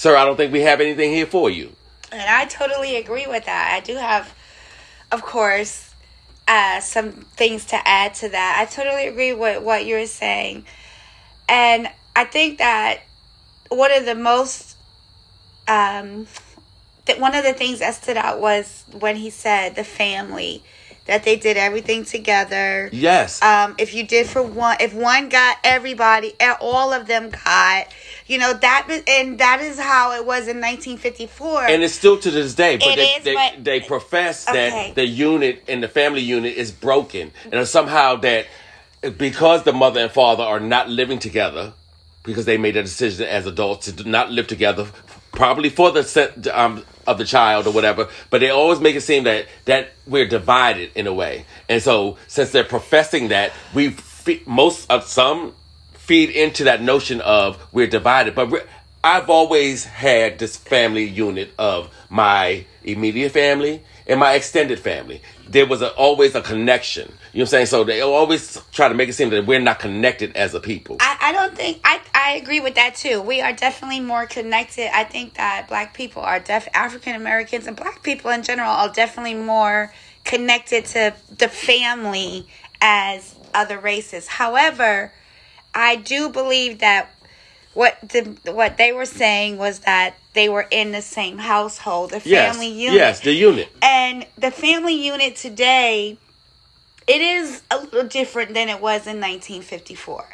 Sir, 0.00 0.16
I 0.16 0.24
don't 0.24 0.38
think 0.38 0.50
we 0.50 0.62
have 0.62 0.80
anything 0.80 1.12
here 1.12 1.26
for 1.26 1.50
you. 1.50 1.76
And 2.10 2.22
I 2.22 2.46
totally 2.46 2.96
agree 2.96 3.26
with 3.26 3.44
that. 3.44 3.74
I 3.74 3.84
do 3.84 3.96
have, 3.96 4.34
of 5.12 5.20
course, 5.20 5.92
uh, 6.48 6.80
some 6.80 7.12
things 7.12 7.66
to 7.66 7.86
add 7.86 8.14
to 8.14 8.30
that. 8.30 8.56
I 8.58 8.64
totally 8.64 9.08
agree 9.08 9.34
with 9.34 9.62
what 9.62 9.84
you're 9.84 10.06
saying. 10.06 10.64
And 11.50 11.86
I 12.16 12.24
think 12.24 12.56
that 12.60 13.00
one 13.68 13.92
of 13.92 14.06
the 14.06 14.14
most, 14.14 14.78
um, 15.68 16.26
that 17.04 17.20
one 17.20 17.34
of 17.34 17.44
the 17.44 17.52
things 17.52 17.80
that 17.80 17.94
stood 17.94 18.16
out 18.16 18.40
was 18.40 18.86
when 18.98 19.16
he 19.16 19.28
said 19.28 19.76
the 19.76 19.84
family, 19.84 20.62
that 21.10 21.24
they 21.24 21.34
did 21.34 21.56
everything 21.56 22.04
together. 22.04 22.88
Yes. 22.92 23.42
Um, 23.42 23.74
if 23.78 23.94
you 23.94 24.06
did 24.06 24.28
for 24.28 24.40
one, 24.44 24.76
if 24.78 24.94
one 24.94 25.28
got 25.28 25.56
everybody, 25.64 26.34
eh, 26.38 26.54
all 26.60 26.92
of 26.92 27.08
them 27.08 27.30
got, 27.30 27.88
you 28.28 28.38
know 28.38 28.52
that, 28.54 28.86
and 29.08 29.36
that 29.40 29.60
is 29.60 29.76
how 29.76 30.12
it 30.12 30.24
was 30.24 30.46
in 30.46 30.60
1954. 30.60 31.64
and 31.64 31.82
it's 31.82 31.94
still 31.94 32.16
to 32.16 32.30
this 32.30 32.54
day, 32.54 32.76
but 32.76 32.86
It 32.90 32.96
they, 32.96 33.02
is, 33.06 33.24
they, 33.24 33.34
but- 33.34 33.64
they 33.64 33.80
profess 33.80 34.48
Okay. 34.48 34.70
that 34.70 34.94
the 34.94 35.04
unit 35.04 35.64
and 35.66 35.82
the 35.82 35.88
family 35.88 36.20
unit 36.22 36.54
is 36.56 36.70
broken, 36.70 37.32
and 37.50 37.66
somehow 37.66 38.14
that 38.16 38.46
because 39.18 39.64
the 39.64 39.72
mother 39.72 39.98
and 40.02 40.12
father 40.12 40.44
are 40.44 40.60
not 40.60 40.88
living 40.88 41.18
together, 41.18 41.72
because 42.22 42.44
they 42.44 42.56
made 42.56 42.76
a 42.76 42.82
decision 42.84 43.26
as 43.26 43.46
adults 43.46 43.90
to 43.90 44.08
not 44.08 44.30
live 44.30 44.46
together, 44.46 44.86
probably 45.32 45.70
for 45.70 45.90
the 45.90 46.04
set 46.04 46.46
um, 46.46 46.84
of 47.06 47.18
the 47.18 47.24
child 47.24 47.66
or 47.66 47.72
whatever. 47.72 48.08
But 48.30 48.40
they 48.40 48.50
always 48.50 48.80
make 48.80 48.96
it 48.96 49.02
seem 49.02 49.24
that 49.24 49.46
that 49.64 49.92
we're 50.06 50.28
divided 50.28 50.90
in 50.94 51.06
a 51.06 51.14
way, 51.14 51.46
and 51.68 51.82
so 51.82 52.16
since 52.26 52.50
they're 52.50 52.64
professing 52.64 53.28
that, 53.28 53.52
we 53.74 53.90
fe- 53.90 54.42
most 54.46 54.90
of 54.90 55.04
some 55.04 55.54
feed 55.94 56.30
into 56.30 56.64
that 56.64 56.82
notion 56.82 57.20
of 57.20 57.64
we're 57.72 57.86
divided. 57.86 58.34
But 58.34 58.66
I've 59.02 59.30
always 59.30 59.84
had 59.84 60.38
this 60.38 60.56
family 60.56 61.04
unit 61.04 61.52
of 61.58 61.88
my 62.08 62.66
immediate 62.84 63.32
family 63.32 63.82
and 64.06 64.20
my 64.20 64.34
extended 64.34 64.78
family. 64.80 65.22
There 65.50 65.66
was 65.66 65.82
a, 65.82 65.92
always 65.94 66.34
a 66.36 66.40
connection. 66.40 67.08
You 67.08 67.12
know 67.12 67.18
what 67.32 67.40
I'm 67.40 67.46
saying? 67.46 67.66
So 67.66 67.84
they 67.84 68.00
always 68.00 68.62
try 68.70 68.88
to 68.88 68.94
make 68.94 69.08
it 69.08 69.14
seem 69.14 69.30
that 69.30 69.46
we're 69.46 69.60
not 69.60 69.80
connected 69.80 70.36
as 70.36 70.54
a 70.54 70.60
people. 70.60 70.96
I, 71.00 71.16
I 71.20 71.32
don't 71.32 71.56
think 71.56 71.80
I, 71.84 72.00
I 72.14 72.32
agree 72.36 72.60
with 72.60 72.76
that 72.76 72.94
too. 72.94 73.20
We 73.20 73.40
are 73.40 73.52
definitely 73.52 74.00
more 74.00 74.26
connected. 74.26 74.94
I 74.96 75.04
think 75.04 75.34
that 75.34 75.66
black 75.68 75.92
people 75.92 76.22
are 76.22 76.38
def 76.38 76.68
African 76.72 77.16
Americans 77.16 77.66
and 77.66 77.76
black 77.76 78.02
people 78.04 78.30
in 78.30 78.44
general 78.44 78.70
are 78.70 78.92
definitely 78.92 79.34
more 79.34 79.92
connected 80.24 80.84
to 80.86 81.14
the 81.36 81.48
family 81.48 82.46
as 82.80 83.34
other 83.52 83.78
races. 83.78 84.28
However, 84.28 85.12
I 85.74 85.96
do 85.96 86.28
believe 86.28 86.78
that 86.78 87.10
what 87.74 87.98
the 88.08 88.36
what 88.52 88.76
they 88.76 88.92
were 88.92 89.06
saying 89.06 89.56
was 89.56 89.80
that 89.80 90.16
they 90.34 90.48
were 90.48 90.66
in 90.70 90.92
the 90.92 91.02
same 91.02 91.38
household, 91.38 92.10
the 92.10 92.22
yes, 92.24 92.52
family 92.54 92.68
unit. 92.70 92.94
yes, 92.98 93.20
the 93.20 93.32
unit. 93.32 93.68
And 93.82 94.26
the 94.38 94.50
family 94.50 94.94
unit 94.94 95.36
today, 95.36 96.18
it 97.06 97.20
is 97.20 97.62
a 97.70 97.78
little 97.78 98.04
different 98.06 98.54
than 98.54 98.68
it 98.68 98.80
was 98.80 99.06
in 99.06 99.16
1954 99.20 100.24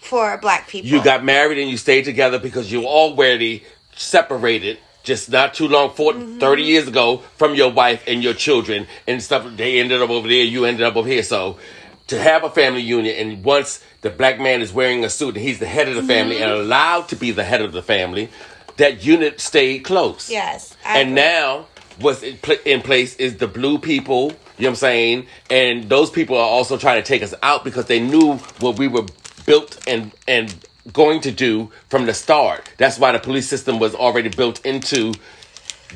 for 0.00 0.36
black 0.38 0.68
people. 0.68 0.90
You 0.90 1.02
got 1.02 1.24
married 1.24 1.58
and 1.58 1.70
you 1.70 1.76
stayed 1.76 2.04
together 2.04 2.38
because 2.38 2.70
you 2.72 2.86
already 2.86 3.64
separated 3.94 4.78
just 5.02 5.30
not 5.30 5.54
too 5.54 5.68
long, 5.68 5.90
40, 5.94 6.18
Mm-hmm. 6.18 6.38
30 6.38 6.62
years 6.64 6.88
ago, 6.88 7.18
from 7.36 7.54
your 7.54 7.70
wife 7.70 8.02
and 8.08 8.22
your 8.24 8.34
children 8.34 8.86
and 9.06 9.22
stuff. 9.22 9.46
They 9.56 9.78
ended 9.78 10.02
up 10.02 10.10
over 10.10 10.26
there, 10.26 10.44
you 10.44 10.64
ended 10.64 10.84
up 10.84 10.96
over 10.96 11.08
here. 11.08 11.22
So 11.22 11.58
to 12.08 12.18
have 12.20 12.42
a 12.44 12.50
family 12.50 12.82
unit, 12.82 13.16
and 13.18 13.44
once 13.44 13.82
the 14.00 14.10
black 14.10 14.40
man 14.40 14.60
is 14.62 14.72
wearing 14.72 15.04
a 15.04 15.08
suit 15.10 15.36
and 15.36 15.44
he's 15.44 15.60
the 15.60 15.66
head 15.66 15.88
of 15.88 15.94
the 15.94 16.02
family 16.02 16.42
and 16.42 16.50
Mm-hmm. 16.50 16.60
allowed 16.62 17.08
to 17.08 17.16
be 17.16 17.30
the 17.30 17.44
head 17.44 17.62
of 17.62 17.72
the 17.72 17.82
family, 17.82 18.28
that 18.76 19.04
unit 19.04 19.40
stayed 19.40 19.80
close. 19.84 20.30
Yes, 20.30 20.76
I 20.84 20.98
And 21.00 21.10
agree. 21.10 21.22
now 21.22 21.66
what's 22.00 22.22
in, 22.22 22.36
pl- 22.38 22.56
in 22.64 22.82
place 22.82 23.16
is 23.16 23.36
the 23.38 23.46
blue 23.48 23.78
people. 23.78 24.32
You 24.58 24.64
know 24.64 24.68
what 24.68 24.68
I'm 24.68 24.74
saying? 24.76 25.26
And 25.50 25.88
those 25.88 26.10
people 26.10 26.36
are 26.36 26.40
also 26.48 26.76
trying 26.78 27.02
to 27.02 27.06
take 27.06 27.22
us 27.22 27.34
out 27.42 27.64
because 27.64 27.86
they 27.86 28.00
knew 28.00 28.34
what 28.60 28.78
we 28.78 28.88
were 28.88 29.04
built 29.44 29.78
and 29.86 30.12
and 30.26 30.54
going 30.92 31.20
to 31.22 31.32
do 31.32 31.70
from 31.88 32.06
the 32.06 32.14
start. 32.14 32.70
That's 32.78 32.98
why 32.98 33.12
the 33.12 33.18
police 33.18 33.48
system 33.48 33.78
was 33.78 33.94
already 33.94 34.28
built 34.28 34.64
into 34.64 35.14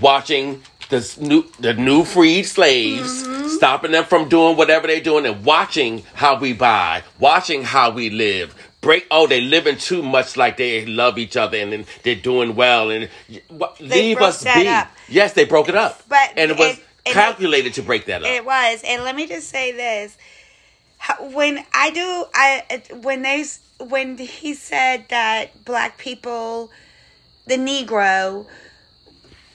watching 0.01 0.63
the 0.89 1.17
new 1.21 1.45
the 1.61 1.75
new 1.75 2.05
freed 2.05 2.45
slaves, 2.45 3.27
Mm-hmm. 3.27 3.49
stopping 3.49 3.91
them 3.93 4.05
from 4.05 4.29
doing 4.29 4.57
whatever 4.57 4.87
they're 4.87 5.01
doing, 5.01 5.27
and 5.27 5.45
watching 5.45 6.03
how 6.15 6.39
we 6.39 6.53
buy, 6.53 7.03
watching 7.19 7.63
how 7.63 7.91
we 7.91 8.11
live. 8.11 8.55
Break. 8.81 9.07
Oh, 9.11 9.27
they 9.27 9.41
living 9.43 9.77
too 9.77 10.03
much 10.03 10.37
like 10.37 10.57
they 10.57 10.87
love 10.87 11.19
each 11.19 11.37
other 11.37 11.59
and, 11.59 11.73
then 11.73 11.85
they're 12.03 12.15
doing 12.15 12.55
well. 12.57 12.91
And 12.91 13.11
what, 13.49 13.79
leave 13.81 14.19
us 14.19 14.43
be. 14.43 14.67
up. 14.69 14.89
Yes, 15.09 15.35
they 15.35 15.45
broke 15.45 15.69
it 15.69 15.75
up, 15.75 16.03
But 16.09 16.33
and 16.37 16.51
it 16.51 16.59
was 16.59 16.79
it- 16.79 16.85
it- 17.05 17.13
calculated 17.13 17.75
to 17.75 17.83
break 17.83 18.07
that 18.07 18.23
up. 18.23 18.29
It 18.29 18.45
was, 18.45 18.83
and 18.87 19.05
let 19.05 19.15
me 19.17 19.27
just 19.27 19.49
say 19.51 19.73
this: 19.73 20.17
when 21.33 21.65
I 21.75 21.91
do, 21.91 22.25
I 22.35 22.83
when 23.03 23.23
they 23.23 23.45
when 23.79 24.17
he 24.19 24.55
said 24.55 25.07
that 25.09 25.65
black 25.65 25.99
people, 25.99 26.71
the 27.47 27.57
Negro, 27.57 28.47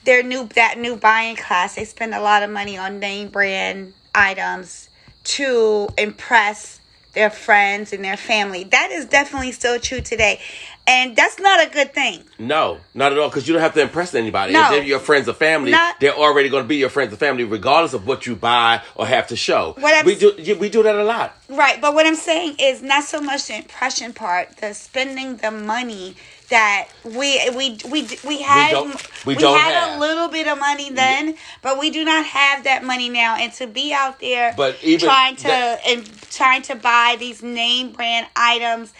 their 0.04 0.22
new 0.22 0.46
that 0.54 0.78
new 0.78 0.96
buying 0.96 1.36
class, 1.36 1.74
they 1.74 1.84
spend 1.84 2.14
a 2.14 2.20
lot 2.20 2.42
of 2.42 2.50
money 2.50 2.78
on 2.78 2.98
name 3.00 3.28
brand 3.28 3.94
items 4.14 4.88
to 5.24 5.88
impress 5.98 6.75
their 7.16 7.30
friends 7.30 7.92
and 7.92 8.04
their 8.04 8.16
family. 8.16 8.62
That 8.62 8.92
is 8.92 9.06
definitely 9.06 9.50
still 9.50 9.80
true 9.80 10.00
today, 10.02 10.38
and 10.86 11.16
that's 11.16 11.40
not 11.40 11.66
a 11.66 11.70
good 11.70 11.92
thing. 11.92 12.22
No, 12.38 12.78
not 12.94 13.10
at 13.10 13.18
all. 13.18 13.28
Because 13.28 13.48
you 13.48 13.54
don't 13.54 13.62
have 13.62 13.74
to 13.74 13.80
impress 13.80 14.14
anybody. 14.14 14.52
No. 14.52 14.64
If 14.64 14.70
they're 14.70 14.82
your 14.84 15.00
friends 15.00 15.28
or 15.28 15.32
family, 15.32 15.72
Not- 15.72 15.98
they're 15.98 16.14
already 16.14 16.50
going 16.50 16.62
to 16.62 16.68
be 16.68 16.76
your 16.76 16.90
friends 16.90 17.12
or 17.12 17.16
family, 17.16 17.42
regardless 17.42 17.94
of 17.94 18.06
what 18.06 18.26
you 18.26 18.36
buy 18.36 18.82
or 18.94 19.06
have 19.06 19.26
to 19.28 19.36
show. 19.36 19.74
What 19.78 19.96
I'm 19.96 20.04
we 20.04 20.14
do, 20.14 20.56
we 20.60 20.68
do 20.68 20.82
that 20.84 20.94
a 20.94 21.02
lot. 21.02 21.36
Right, 21.48 21.80
but 21.80 21.94
what 21.94 22.06
I'm 22.06 22.14
saying 22.14 22.56
is 22.60 22.82
not 22.82 23.04
so 23.04 23.20
much 23.20 23.46
the 23.46 23.56
impression 23.56 24.12
part, 24.12 24.58
the 24.58 24.74
spending 24.74 25.38
the 25.38 25.50
money 25.50 26.16
that 26.48 26.88
we 27.04 27.50
we 27.50 27.78
we 27.90 28.08
we 28.24 28.40
had 28.42 28.70
don't- 28.72 29.26
we 29.26 29.34
don't 29.34 29.58
had 29.58 29.74
have. 29.74 29.96
a 29.96 30.00
little 30.00 30.28
bit 30.28 30.46
of 30.46 30.58
money 30.58 30.90
then, 30.90 31.34
but 31.62 31.78
we 31.78 31.90
do 31.90 32.04
not 32.04 32.24
have 32.24 32.64
that 32.64 32.84
money 32.84 33.08
now. 33.08 33.36
And 33.36 33.52
to 33.54 33.66
be 33.66 33.92
out 33.92 34.20
there, 34.20 34.54
But 34.56 34.78
even 34.82 35.08
trying 35.08 35.36
to 35.36 35.42
that- 35.48 35.80
and 35.86 36.30
trying 36.30 36.62
to 36.62 36.74
buy 36.76 37.16
these 37.18 37.42
name 37.42 37.90
brand 37.92 38.26
items. 38.36 38.92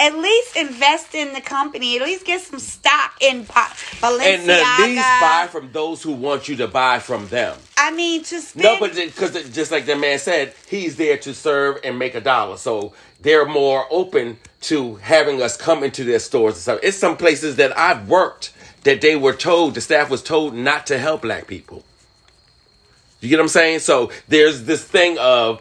At 0.00 0.16
least 0.16 0.56
invest 0.56 1.14
in 1.14 1.32
the 1.32 1.40
company. 1.40 1.96
At 1.96 2.02
least 2.02 2.24
get 2.24 2.40
some 2.40 2.60
stock 2.60 3.16
in 3.20 3.42
Ba- 3.42 3.74
Balenciaga. 4.00 4.20
And 4.20 4.50
at 4.50 4.86
least 4.86 5.20
buy 5.20 5.48
from 5.50 5.72
those 5.72 6.02
who 6.02 6.12
want 6.12 6.48
you 6.48 6.56
to 6.56 6.68
buy 6.68 7.00
from 7.00 7.26
them. 7.28 7.56
I 7.76 7.90
mean, 7.90 8.22
to 8.24 8.40
spend. 8.40 8.62
No, 8.62 8.78
but 8.78 8.94
because 8.94 9.32
just 9.50 9.72
like 9.72 9.86
the 9.86 9.96
man 9.96 10.18
said, 10.20 10.54
he's 10.68 10.96
there 10.96 11.16
to 11.18 11.34
serve 11.34 11.78
and 11.82 11.98
make 11.98 12.14
a 12.14 12.20
dollar. 12.20 12.56
So 12.56 12.92
they're 13.20 13.46
more 13.46 13.86
open 13.90 14.38
to 14.62 14.96
having 14.96 15.42
us 15.42 15.56
come 15.56 15.82
into 15.82 16.04
their 16.04 16.20
stores 16.20 16.54
and 16.54 16.62
stuff. 16.62 16.80
It's 16.82 16.96
some 16.96 17.16
places 17.16 17.56
that 17.56 17.76
I've 17.76 18.08
worked 18.08 18.52
that 18.84 19.00
they 19.00 19.16
were 19.16 19.34
told, 19.34 19.74
the 19.74 19.80
staff 19.80 20.10
was 20.10 20.22
told 20.22 20.54
not 20.54 20.86
to 20.86 20.98
help 20.98 21.22
black 21.22 21.46
people. 21.46 21.84
You 23.20 23.28
get 23.28 23.36
what 23.36 23.42
I'm 23.42 23.48
saying? 23.48 23.80
So 23.80 24.12
there's 24.28 24.64
this 24.64 24.84
thing 24.84 25.18
of 25.18 25.60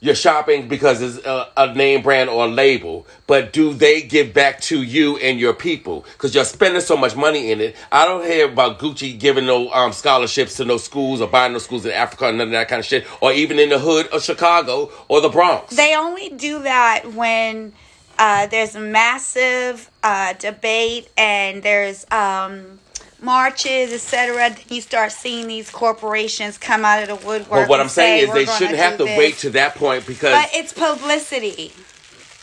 you're 0.00 0.14
shopping 0.14 0.66
because 0.66 1.02
it's 1.02 1.24
a, 1.26 1.48
a 1.56 1.74
name 1.74 2.02
brand 2.02 2.30
or 2.30 2.46
a 2.46 2.48
label, 2.48 3.06
but 3.26 3.52
do 3.52 3.74
they 3.74 4.00
give 4.00 4.32
back 4.32 4.60
to 4.62 4.82
you 4.82 5.18
and 5.18 5.38
your 5.38 5.52
people? 5.52 6.06
Because 6.12 6.34
you're 6.34 6.44
spending 6.44 6.80
so 6.80 6.96
much 6.96 7.14
money 7.14 7.52
in 7.52 7.60
it. 7.60 7.76
I 7.92 8.06
don't 8.06 8.24
hear 8.24 8.50
about 8.50 8.78
Gucci 8.78 9.18
giving 9.18 9.46
no 9.46 9.70
um, 9.70 9.92
scholarships 9.92 10.56
to 10.56 10.64
no 10.64 10.78
schools 10.78 11.20
or 11.20 11.28
buying 11.28 11.52
no 11.52 11.58
schools 11.58 11.84
in 11.84 11.92
Africa 11.92 12.28
and 12.28 12.38
none 12.38 12.48
of 12.48 12.52
that 12.52 12.68
kind 12.68 12.80
of 12.80 12.86
shit, 12.86 13.06
or 13.20 13.32
even 13.32 13.58
in 13.58 13.68
the 13.68 13.78
hood 13.78 14.06
of 14.08 14.22
Chicago 14.22 14.90
or 15.08 15.20
the 15.20 15.28
Bronx. 15.28 15.76
They 15.76 15.94
only 15.94 16.30
do 16.30 16.62
that 16.62 17.12
when 17.12 17.72
uh, 18.18 18.46
there's 18.46 18.74
a 18.74 18.80
massive 18.80 19.90
uh, 20.02 20.32
debate 20.34 21.10
and 21.18 21.62
there's 21.62 22.06
um, 22.10 22.78
marches, 23.22 23.92
etc. 23.92 24.50
Then 24.50 24.58
you 24.68 24.80
start 24.80 25.12
seeing 25.12 25.46
these 25.46 25.70
corporations 25.70 26.58
come 26.58 26.84
out 26.84 27.02
of 27.02 27.08
the 27.08 27.26
woodwork. 27.26 27.62
but 27.62 27.68
what 27.68 27.80
I'm 27.80 27.88
saying 27.88 28.28
is 28.28 28.32
they 28.34 28.46
shouldn't 28.46 28.78
have 28.78 28.98
to 28.98 29.04
this." 29.04 29.18
wait 29.18 29.38
to 29.38 29.50
that 29.50 29.74
point 29.74 30.06
because 30.06 30.32
But 30.32 30.50
it's 30.54 30.72
publicity. 30.72 31.72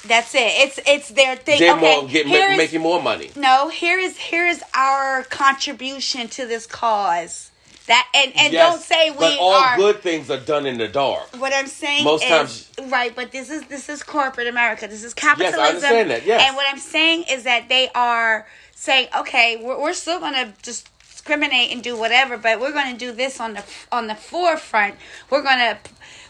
That's 0.07 0.33
it. 0.35 0.39
It's 0.39 0.79
it's 0.85 1.09
their 1.09 1.35
thing. 1.35 1.59
they're 1.59 1.75
okay, 1.75 1.99
more 1.99 2.07
get, 2.07 2.57
making 2.57 2.81
more 2.81 3.01
money. 3.01 3.31
No, 3.35 3.69
here 3.69 3.99
is 3.99 4.17
here 4.17 4.47
is 4.47 4.63
our 4.73 5.23
contribution 5.23 6.27
to 6.29 6.45
this 6.45 6.65
cause. 6.65 7.51
That 7.87 8.05
and 8.13 8.33
and 8.37 8.53
Yes, 8.53 8.71
don't 8.73 8.81
say 8.81 9.09
we 9.11 9.17
but 9.17 9.37
all 9.39 9.53
are. 9.53 9.77
good 9.77 10.01
things 10.01 10.29
are 10.29 10.39
done 10.39 10.65
in 10.65 10.77
the 10.77 10.87
dark. 10.89 11.35
What 11.37 11.53
I'm 11.53 11.67
saying 11.67 12.03
Most 12.03 12.23
is 12.23 12.29
times- 12.29 12.69
right, 12.91 13.15
but 13.15 13.31
this 13.31 13.49
is 13.49 13.63
this 13.67 13.87
is 13.89 14.03
corporate 14.03 14.47
America. 14.47 14.87
This 14.87 15.03
is 15.05 15.13
capitalism. 15.13 15.59
Yes, 15.59 15.67
I 15.67 15.73
understand 15.73 16.09
that, 16.11 16.25
yes. 16.25 16.43
And 16.45 16.55
what 16.55 16.65
I'm 16.69 16.79
saying 16.79 17.23
is 17.29 17.43
that 17.43 17.69
they 17.69 17.89
are 17.95 18.45
saying, 18.79 19.07
okay, 19.17 19.59
we're, 19.61 19.81
we're 19.81 19.93
still 19.93 20.19
gonna 20.19 20.53
just 20.61 20.89
discriminate 21.27 21.73
and 21.73 21.83
do 21.83 21.97
whatever, 21.97 22.37
but 22.37 22.59
we're 22.59 22.71
going 22.71 22.91
to 22.91 22.97
do 22.97 23.11
this 23.11 23.41
on 23.41 23.53
the 23.53 23.63
on 23.91 24.07
the 24.07 24.15
forefront. 24.15 24.95
We're 25.29 25.41
going 25.41 25.57
to 25.59 25.77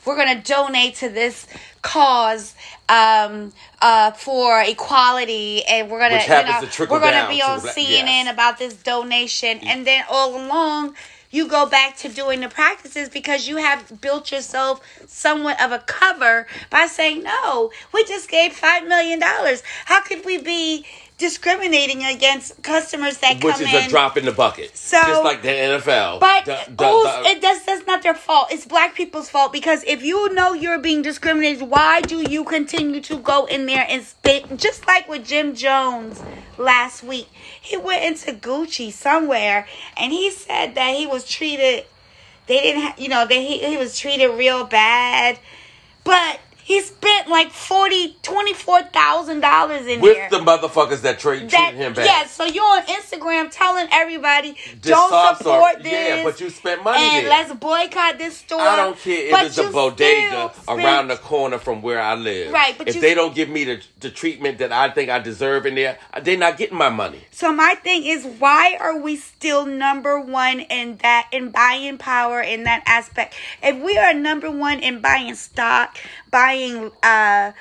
we're 0.05 0.15
going 0.15 0.41
to 0.41 0.43
donate 0.43 0.95
to 0.95 1.09
this 1.09 1.45
cause 1.83 2.55
um, 2.89 3.53
uh, 3.79 4.11
for 4.11 4.61
equality, 4.61 5.63
and 5.65 5.91
we're 5.91 5.99
going 5.99 6.19
to 6.19 6.23
you 6.23 6.51
know 6.51 6.67
to 6.67 6.87
we're 6.89 6.99
going 6.99 7.21
to 7.23 7.29
be 7.29 7.39
to 7.39 7.45
on 7.45 7.61
the 7.61 7.67
CNN 7.67 8.25
yes. 8.25 8.33
about 8.33 8.57
this 8.57 8.73
donation, 8.73 9.59
and 9.59 9.85
then 9.85 10.03
all 10.09 10.35
along. 10.35 10.95
You 11.29 11.49
go 11.49 11.65
back 11.65 11.97
to 11.97 12.09
doing 12.09 12.39
the 12.39 12.47
practices 12.47 13.09
because 13.09 13.49
you 13.49 13.57
have 13.57 13.99
built 13.99 14.31
yourself 14.31 14.81
somewhat 15.07 15.61
of 15.61 15.73
a 15.73 15.79
cover 15.79 16.47
by 16.69 16.87
saying, 16.87 17.23
No, 17.23 17.69
we 17.93 18.05
just 18.05 18.29
gave 18.29 18.53
$5 18.53 18.87
million. 18.87 19.21
How 19.21 20.01
could 20.01 20.25
we 20.25 20.37
be 20.37 20.85
discriminating 21.17 22.03
against 22.03 22.61
customers 22.61 23.17
that 23.19 23.43
Which 23.43 23.55
come 23.55 23.63
is 23.63 23.73
a 23.85 23.89
drop 23.89 24.17
in 24.17 24.25
the 24.25 24.31
bucket. 24.31 24.77
So- 24.77 25.01
just 25.01 25.23
like 25.23 25.41
the 25.41 25.49
NFL. 25.49 26.19
But 26.19 26.45
The- 26.45 26.59
the- 26.69 26.87
who's, 26.87 27.27
it 27.27 27.41
does 27.41 27.63
that's 27.63 27.87
not 27.87 28.03
their 28.03 28.13
fault. 28.13 28.47
It's 28.51 28.65
black 28.65 28.93
people's 28.93 29.27
fault 29.29 29.51
because 29.51 29.83
if 29.87 30.03
you 30.03 30.31
know 30.33 30.53
you're 30.53 30.77
being 30.77 31.01
discriminated, 31.01 31.69
why 31.69 32.01
do 32.01 32.21
you 32.21 32.43
continue 32.43 33.01
to 33.01 33.17
go 33.17 33.45
in 33.45 33.65
there 33.65 33.85
and 33.89 34.03
spit? 34.03 34.57
Just 34.57 34.85
like 34.85 35.09
with 35.09 35.25
Jim 35.25 35.55
Jones 35.55 36.21
last 36.57 37.03
week, 37.03 37.27
he 37.59 37.77
went 37.77 38.03
into 38.03 38.33
Gucci 38.33 38.91
somewhere 38.91 39.67
and 39.97 40.11
he 40.11 40.29
said 40.29 40.75
that 40.75 40.95
he 40.95 41.07
was 41.07 41.27
treated. 41.27 41.85
They 42.45 42.59
didn't, 42.61 42.81
ha- 42.83 42.95
you 42.97 43.09
know, 43.09 43.25
that 43.25 43.33
he 43.33 43.57
he 43.57 43.75
was 43.75 43.97
treated 43.97 44.29
real 44.29 44.65
bad, 44.65 45.39
but 46.03 46.39
he 46.67 46.81
spent 46.81 47.29
like 47.29 47.49
forty 47.51 48.17
twenty 48.23 48.53
four 48.53 48.81
thousand 48.83 49.39
dollars 49.39 49.87
in 49.87 50.01
with 50.01 50.15
there. 50.15 50.29
the 50.29 50.39
motherfuckers 50.39 50.99
that 51.03 51.17
tra- 51.17 51.37
treated 51.37 51.51
that 51.51 51.73
him 51.75 51.93
bad. 51.93 52.03
yes, 52.05 52.31
so 52.33 52.43
you're 52.43 52.61
on 52.61 52.83
Instagram 52.87 53.47
telling 53.49 53.87
everybody 53.89 54.51
This 54.81 54.91
don't 54.91 55.09
support 55.37 55.39
story- 55.75 55.83
this. 55.83 55.93
Yeah, 56.17 56.23
but 56.25 56.41
you 56.41 56.49
spent 56.49 56.83
money 56.83 57.01
and 57.01 57.25
there. 57.25 57.29
let's 57.29 57.53
boycott 57.53 58.17
this 58.17 58.35
store. 58.39 58.59
I 58.59 58.75
don't 58.75 58.99
care 58.99 59.27
if 59.33 59.45
it's 59.45 59.57
a 59.57 59.69
bodega 59.71 60.51
spent- 60.61 60.77
around 60.83 61.07
the 61.07 61.15
corner 61.15 61.57
from 61.57 61.81
where 61.81 62.01
I 62.01 62.15
live. 62.15 62.51
Right, 62.51 62.77
but 62.77 62.89
if 62.89 62.95
you- 62.95 63.01
they 63.01 63.13
don't 63.13 63.33
give 63.33 63.47
me 63.47 63.63
the, 63.63 63.81
the 64.01 64.09
treatment 64.09 64.57
that 64.57 64.73
I 64.73 64.89
think 64.89 65.09
I 65.09 65.19
deserve 65.19 65.65
in 65.65 65.75
there, 65.75 65.97
they're 66.21 66.35
not 66.37 66.57
getting 66.57 66.77
my 66.77 66.89
money. 66.89 67.21
So 67.31 67.53
my 67.53 67.75
thing 67.75 68.05
is, 68.05 68.25
why 68.25 68.75
are 68.77 68.97
we 68.99 69.15
still 69.15 69.65
number 69.65 70.19
one 70.19 70.59
in 70.59 70.97
that 70.97 71.29
in 71.31 71.51
buying 71.51 71.97
power 71.97 72.41
in 72.41 72.63
that 72.65 72.83
aspect? 72.85 73.35
If 73.63 73.77
we 73.81 73.97
are 73.97 74.13
number 74.13 74.51
one 74.51 74.79
in 74.81 74.99
buying 74.99 75.33
stock, 75.35 75.97
buying 76.31 76.91
uh, 77.03 77.51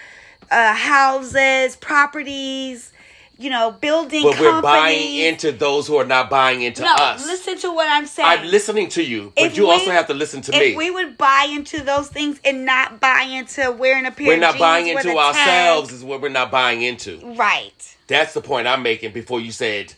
uh, 0.50 0.74
houses, 0.74 1.76
properties, 1.76 2.92
you 3.38 3.50
know, 3.50 3.70
building 3.70 4.22
But 4.22 4.40
we're 4.40 4.62
buying 4.62 5.16
into 5.16 5.52
those 5.52 5.87
who 5.87 5.96
are 5.96 6.07
not 6.07 6.31
buying 6.31 6.62
into 6.62 6.83
no, 6.83 6.94
us. 6.94 7.26
listen 7.26 7.59
to 7.59 7.72
what 7.74 7.87
I'm 7.90 8.07
saying. 8.07 8.26
I'm 8.40 8.46
listening 8.46 8.88
to 8.90 9.02
you, 9.02 9.33
but 9.37 9.44
If 9.44 9.57
you 9.59 9.64
we- 9.64 9.72
also 9.72 9.90
have 9.90 10.07
to 10.07 10.14
listen 10.14 10.40
to 10.42 10.55
if 10.55 10.61
me. 10.61 10.76
we 10.76 10.90
would 10.90 11.18
buy 11.18 11.46
into 11.50 11.83
those 11.83 12.09
things 12.09 12.40
and 12.44 12.64
not 12.64 12.98
buy 12.98 13.22
into 13.29 13.70
wearing 13.72 14.07
a 14.07 14.11
pair 14.11 14.26
we're 14.29 14.35
of 14.35 14.40
not 14.40 14.52
jeans 14.52 14.61
buying 14.61 14.87
into 14.88 15.11
a 15.11 15.14
tag. 15.14 15.18
ourselves 15.37 15.92
is 15.92 16.02
what 16.02 16.22
we're 16.22 16.29
not 16.31 16.50
buying 16.50 16.81
into. 16.83 17.20
Right. 17.37 17.96
That's 18.07 18.33
the 18.35 18.40
point 18.40 18.66
I'm 18.68 18.83
making 18.83 19.12
before 19.12 19.40
you 19.40 19.52
said 19.52 19.92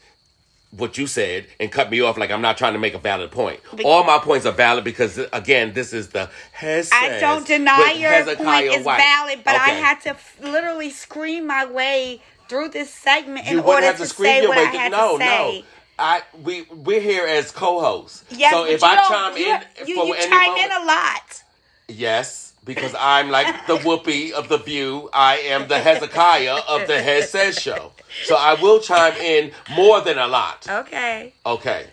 what 0.71 0.99
you 0.99 1.07
said 1.07 1.47
and 1.59 1.73
cut 1.73 1.91
me 1.91 2.01
off 2.01 2.19
like 2.19 2.31
I'm 2.31 2.43
not 2.43 2.59
trying 2.59 2.75
to 2.75 2.79
make 2.79 2.95
a 2.95 2.99
valid 2.99 3.31
point. 3.31 3.61
Be- 3.75 3.85
All 3.85 4.05
my 4.05 4.19
points 4.19 4.45
are 4.47 4.53
valid 4.53 4.85
because 4.85 5.19
again, 5.33 5.73
this 5.73 5.93
is 5.93 6.09
the 6.09 6.29
I 6.61 7.19
don't 7.21 7.47
deny 7.47 7.93
your 7.99 8.11
Hezekiah 8.11 8.69
point 8.69 8.81
is 8.81 8.85
White. 8.87 8.99
valid, 8.99 9.41
but 9.45 9.55
I 9.55 9.71
had 9.71 10.01
to 10.03 10.11
f- 10.11 10.37
literally 10.43 10.91
scream 10.91 11.47
my 11.47 11.65
way 11.65 12.21
through 12.49 12.69
this 12.69 12.93
segment 12.93 13.47
in 13.47 13.61
order 13.61 13.87
have 13.87 13.97
to, 13.97 14.03
to 14.03 14.09
scream 14.09 14.31
say 14.31 14.41
your 14.43 14.49
what 14.51 14.59
way. 14.59 14.65
I 14.65 14.83
had 14.83 14.93
no, 14.93 15.19
to 15.19 15.25
say. 15.25 15.61
no. 15.61 15.67
I 15.99 16.23
we 16.45 16.63
we're 16.71 17.01
here 17.01 17.27
as 17.27 17.51
co-hosts. 17.51 18.25
Yes, 18.31 18.53
so 18.53 18.65
if 18.65 18.83
I 18.85 18.97
chime 19.09 19.37
in 19.37 19.63
you, 19.89 19.95
you 19.97 20.15
chime 20.17 20.31
moment, 20.51 20.65
in 20.67 20.83
a 20.83 20.85
lot. 20.85 21.43
yes, 21.89 22.48
because 22.69 22.95
I'm 23.01 23.31
like 23.31 23.67
the 23.67 23.77
Whoopi 23.79 24.31
of 24.31 24.51
the 24.51 24.59
view. 24.59 25.09
I 25.13 25.39
am 25.39 25.69
the 25.69 25.79
Hezekiah 25.79 26.61
of 26.69 26.87
the 26.87 27.03
Hez 27.03 27.31
Says 27.31 27.59
show. 27.59 27.93
So 28.25 28.37
I 28.37 28.61
will 28.61 28.79
chime 28.79 29.15
in 29.15 29.53
more 29.75 30.03
than 30.03 30.19
a 30.19 30.29
lot. 30.29 30.67
Okay. 30.69 31.33
Okay. 31.47 31.87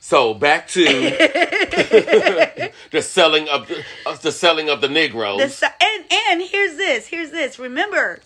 So 0.00 0.34
back 0.34 0.66
to 0.68 0.84
the 2.90 3.00
selling 3.00 3.48
of 3.48 3.68
the, 3.68 3.84
of 4.06 4.20
the 4.22 4.32
selling 4.32 4.68
of 4.68 4.80
the 4.80 4.88
Negroes. 4.88 5.60
The, 5.60 5.72
and 5.80 6.04
and 6.10 6.42
here's 6.42 6.76
this. 6.76 7.06
Here's 7.06 7.30
this. 7.30 7.60
Remember, 7.60 8.18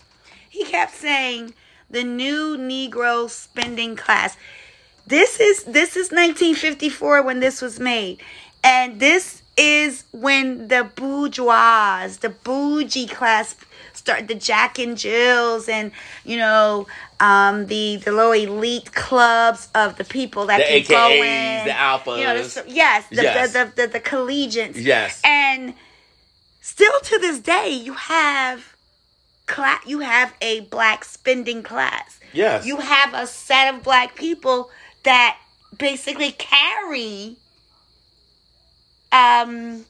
he 0.49 0.65
kept 0.65 0.95
saying 0.95 1.53
the 1.91 2.05
new 2.05 2.57
Negro 2.57 3.29
spending 3.29 3.97
class. 3.97 4.39
This 5.07 5.41
is 5.41 5.65
this 5.65 5.91
is 5.91 6.11
1954 6.11 7.23
when 7.23 7.41
this 7.41 7.61
was 7.61 7.79
made, 7.79 8.23
and 8.65 8.99
this 8.99 9.42
is 9.57 10.05
when 10.13 10.69
the 10.69 10.89
bourgeois, 10.95 12.09
the 12.21 12.31
bougie 12.31 13.07
class, 13.07 13.55
start 13.93 14.27
the 14.29 14.35
Jack 14.35 14.79
and 14.79 14.97
Jills, 14.97 15.69
and 15.69 15.93
you 16.25 16.39
know 16.39 16.87
um, 17.21 17.67
the 17.67 17.97
the 17.97 18.13
low 18.13 18.33
elite 18.33 18.93
clubs 18.95 19.69
of 19.75 19.97
the 19.97 20.05
people 20.05 20.47
that 20.47 20.59
The 20.59 20.83
can 20.83 20.89
go 20.89 21.11
in. 21.23 21.67
the 21.67 21.73
alphas. 21.73 22.19
You 22.19 22.25
know, 22.25 22.43
the, 22.43 22.65
yes, 22.69 23.07
the, 23.11 23.23
Yes. 23.23 23.53
The, 23.53 23.65
the, 23.77 23.83
the 23.83 23.89
the 23.95 24.01
collegians. 24.01 24.73
Yes. 24.77 25.21
and 25.25 25.75
still 26.61 26.99
to 27.01 27.19
this 27.19 27.41
day 27.41 27.71
you 27.71 27.93
have 27.95 28.75
cla- 29.47 29.81
you 29.87 29.99
have 30.01 30.33
a 30.41 30.61
black 30.61 31.05
spending 31.05 31.63
class 31.63 32.21
Yes. 32.33 32.65
you 32.65 32.77
have 32.79 33.13
a 33.15 33.27
set 33.27 33.75
of 33.75 33.83
black 33.83 34.15
people 34.15 34.71
that 35.03 35.39
basically 35.77 36.31
carry 36.33 37.37
um 39.13 39.85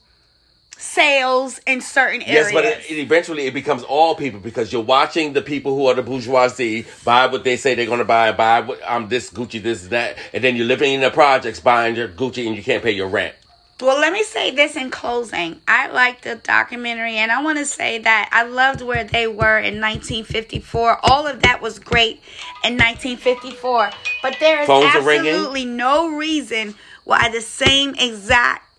sales 0.83 1.59
in 1.65 1.81
certain 1.81 2.21
areas. 2.21 2.51
Yes, 2.51 2.53
but 2.53 2.65
it, 2.65 2.91
it 2.91 2.99
eventually 2.99 3.47
it 3.47 3.53
becomes 3.53 3.83
all 3.83 4.15
people 4.15 4.39
because 4.39 4.71
you're 4.71 4.81
watching 4.81 5.33
the 5.33 5.41
people 5.41 5.75
who 5.75 5.87
are 5.87 5.93
the 5.93 6.03
bourgeoisie 6.03 6.85
buy 7.05 7.27
what 7.27 7.43
they 7.43 7.55
say 7.55 7.73
they're 7.73 7.85
going 7.85 7.99
to 7.99 8.05
buy, 8.05 8.31
buy 8.33 8.59
what 8.59 8.79
um 8.83 9.07
this 9.07 9.29
Gucci, 9.29 9.61
this 9.61 9.87
that, 9.87 10.17
and 10.33 10.43
then 10.43 10.55
you're 10.55 10.67
living 10.67 10.93
in 10.93 11.01
the 11.01 11.09
projects 11.09 11.59
buying 11.59 11.95
your 11.95 12.07
Gucci 12.07 12.45
and 12.45 12.55
you 12.55 12.63
can't 12.63 12.83
pay 12.83 12.91
your 12.91 13.07
rent. 13.07 13.35
Well, 13.81 13.99
let 13.99 14.13
me 14.13 14.23
say 14.23 14.51
this 14.51 14.75
in 14.75 14.91
closing. 14.91 15.59
I 15.67 15.87
like 15.87 16.21
the 16.21 16.35
documentary, 16.35 17.15
and 17.15 17.31
I 17.31 17.41
want 17.41 17.57
to 17.57 17.65
say 17.65 17.97
that 17.99 18.29
I 18.31 18.43
loved 18.43 18.81
where 18.81 19.03
they 19.03 19.27
were 19.27 19.57
in 19.57 19.81
1954. 19.81 20.99
All 21.03 21.27
of 21.27 21.41
that 21.41 21.61
was 21.61 21.79
great 21.79 22.21
in 22.63 22.77
1954, 22.77 23.89
but 24.21 24.37
there 24.39 24.61
is 24.61 24.67
Phones 24.67 24.95
absolutely 24.95 25.65
no 25.65 26.15
reason 26.15 26.75
why 27.03 27.29
the 27.29 27.41
same 27.41 27.95
exact 27.95 28.72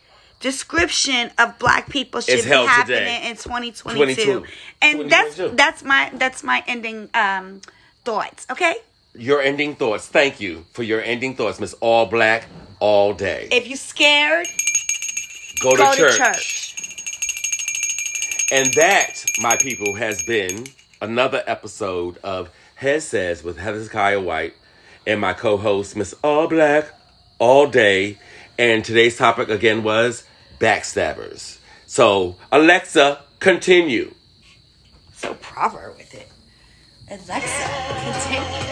description 0.44 1.30
of 1.38 1.58
black 1.58 1.88
people 1.88 2.20
should 2.20 2.34
It's 2.34 2.44
be 2.44 2.50
happening 2.50 2.98
today. 2.98 3.28
in 3.30 3.36
2022. 3.36 3.96
22. 3.96 4.44
And 4.82 5.10
that's 5.10 5.36
2022. 5.36 5.56
that's 5.56 5.82
my 5.82 6.10
that's 6.14 6.42
my 6.44 6.62
ending 6.66 7.08
um 7.14 7.62
thoughts. 8.04 8.46
Okay, 8.50 8.74
Your 9.14 9.40
ending 9.40 9.74
thoughts. 9.74 10.06
Thank 10.06 10.40
you 10.40 10.66
for 10.72 10.82
your 10.82 11.00
ending 11.00 11.34
thoughts, 11.34 11.58
Miss 11.58 11.72
All 11.80 12.04
Black 12.06 12.46
All 12.78 13.14
Day. 13.14 13.48
if 13.50 13.66
you're 13.66 13.78
scared, 13.78 14.46
go 15.62 15.70
to, 15.76 15.82
go 15.82 15.94
church. 15.96 16.12
to 16.12 16.18
church. 16.18 16.50
And 18.52 18.66
that, 18.74 19.24
my 19.40 19.56
people, 19.56 19.94
has 19.94 20.22
been 20.26 20.66
another 21.00 21.42
episode 21.46 22.18
of 22.22 22.50
Hez 22.76 23.00
Says 23.08 23.42
with 23.42 23.56
Hezekiah 23.58 24.20
White 24.20 24.54
and 25.06 25.20
my 25.20 25.32
co-host, 25.32 25.96
Miss 25.96 26.14
All 26.22 26.46
Black 26.46 26.92
All 27.38 27.66
Day. 27.66 28.18
And 28.58 28.84
today's 28.84 29.16
topic 29.16 29.48
again 29.48 29.82
was 29.82 30.24
backstabbers. 30.64 31.58
So, 31.86 32.36
Alexa, 32.50 33.20
continue. 33.38 34.14
So 35.12 35.34
proper 35.34 35.92
with 35.96 36.14
it. 36.14 36.28
Alexa, 37.10 37.68
continue. 38.04 38.64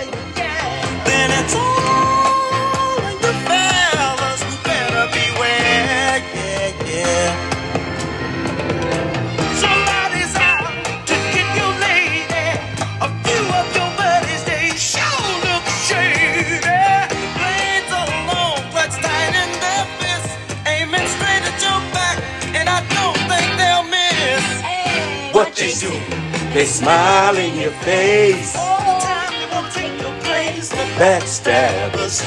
They 26.53 26.67
smile 26.67 27.37
in 27.39 27.59
your 27.59 27.71
face. 27.81 28.55
All 28.55 28.79
the 28.79 29.01
time 29.01 29.33
they 29.33 29.55
won't 29.55 29.73
take 29.73 30.01
your 30.01 30.21
place. 30.21 30.71
Backstabbers. 30.99 32.21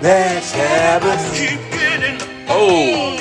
Backstabbers. 0.00 1.36
keep 1.36 1.60
getting 1.70 2.46
Oh. 2.48 3.14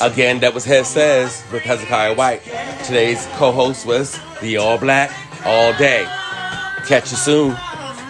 Again, 0.00 0.40
that 0.40 0.54
was 0.54 0.64
Hez 0.64 0.88
Says 0.88 1.44
with 1.52 1.62
Hezekiah 1.62 2.14
White. 2.14 2.42
Today's 2.84 3.26
co-host 3.34 3.84
was 3.84 4.18
the 4.40 4.56
All 4.56 4.78
Black 4.78 5.10
All 5.44 5.74
Day. 5.74 6.06
Catch 6.86 7.10
you 7.10 7.18
soon. 7.18 7.56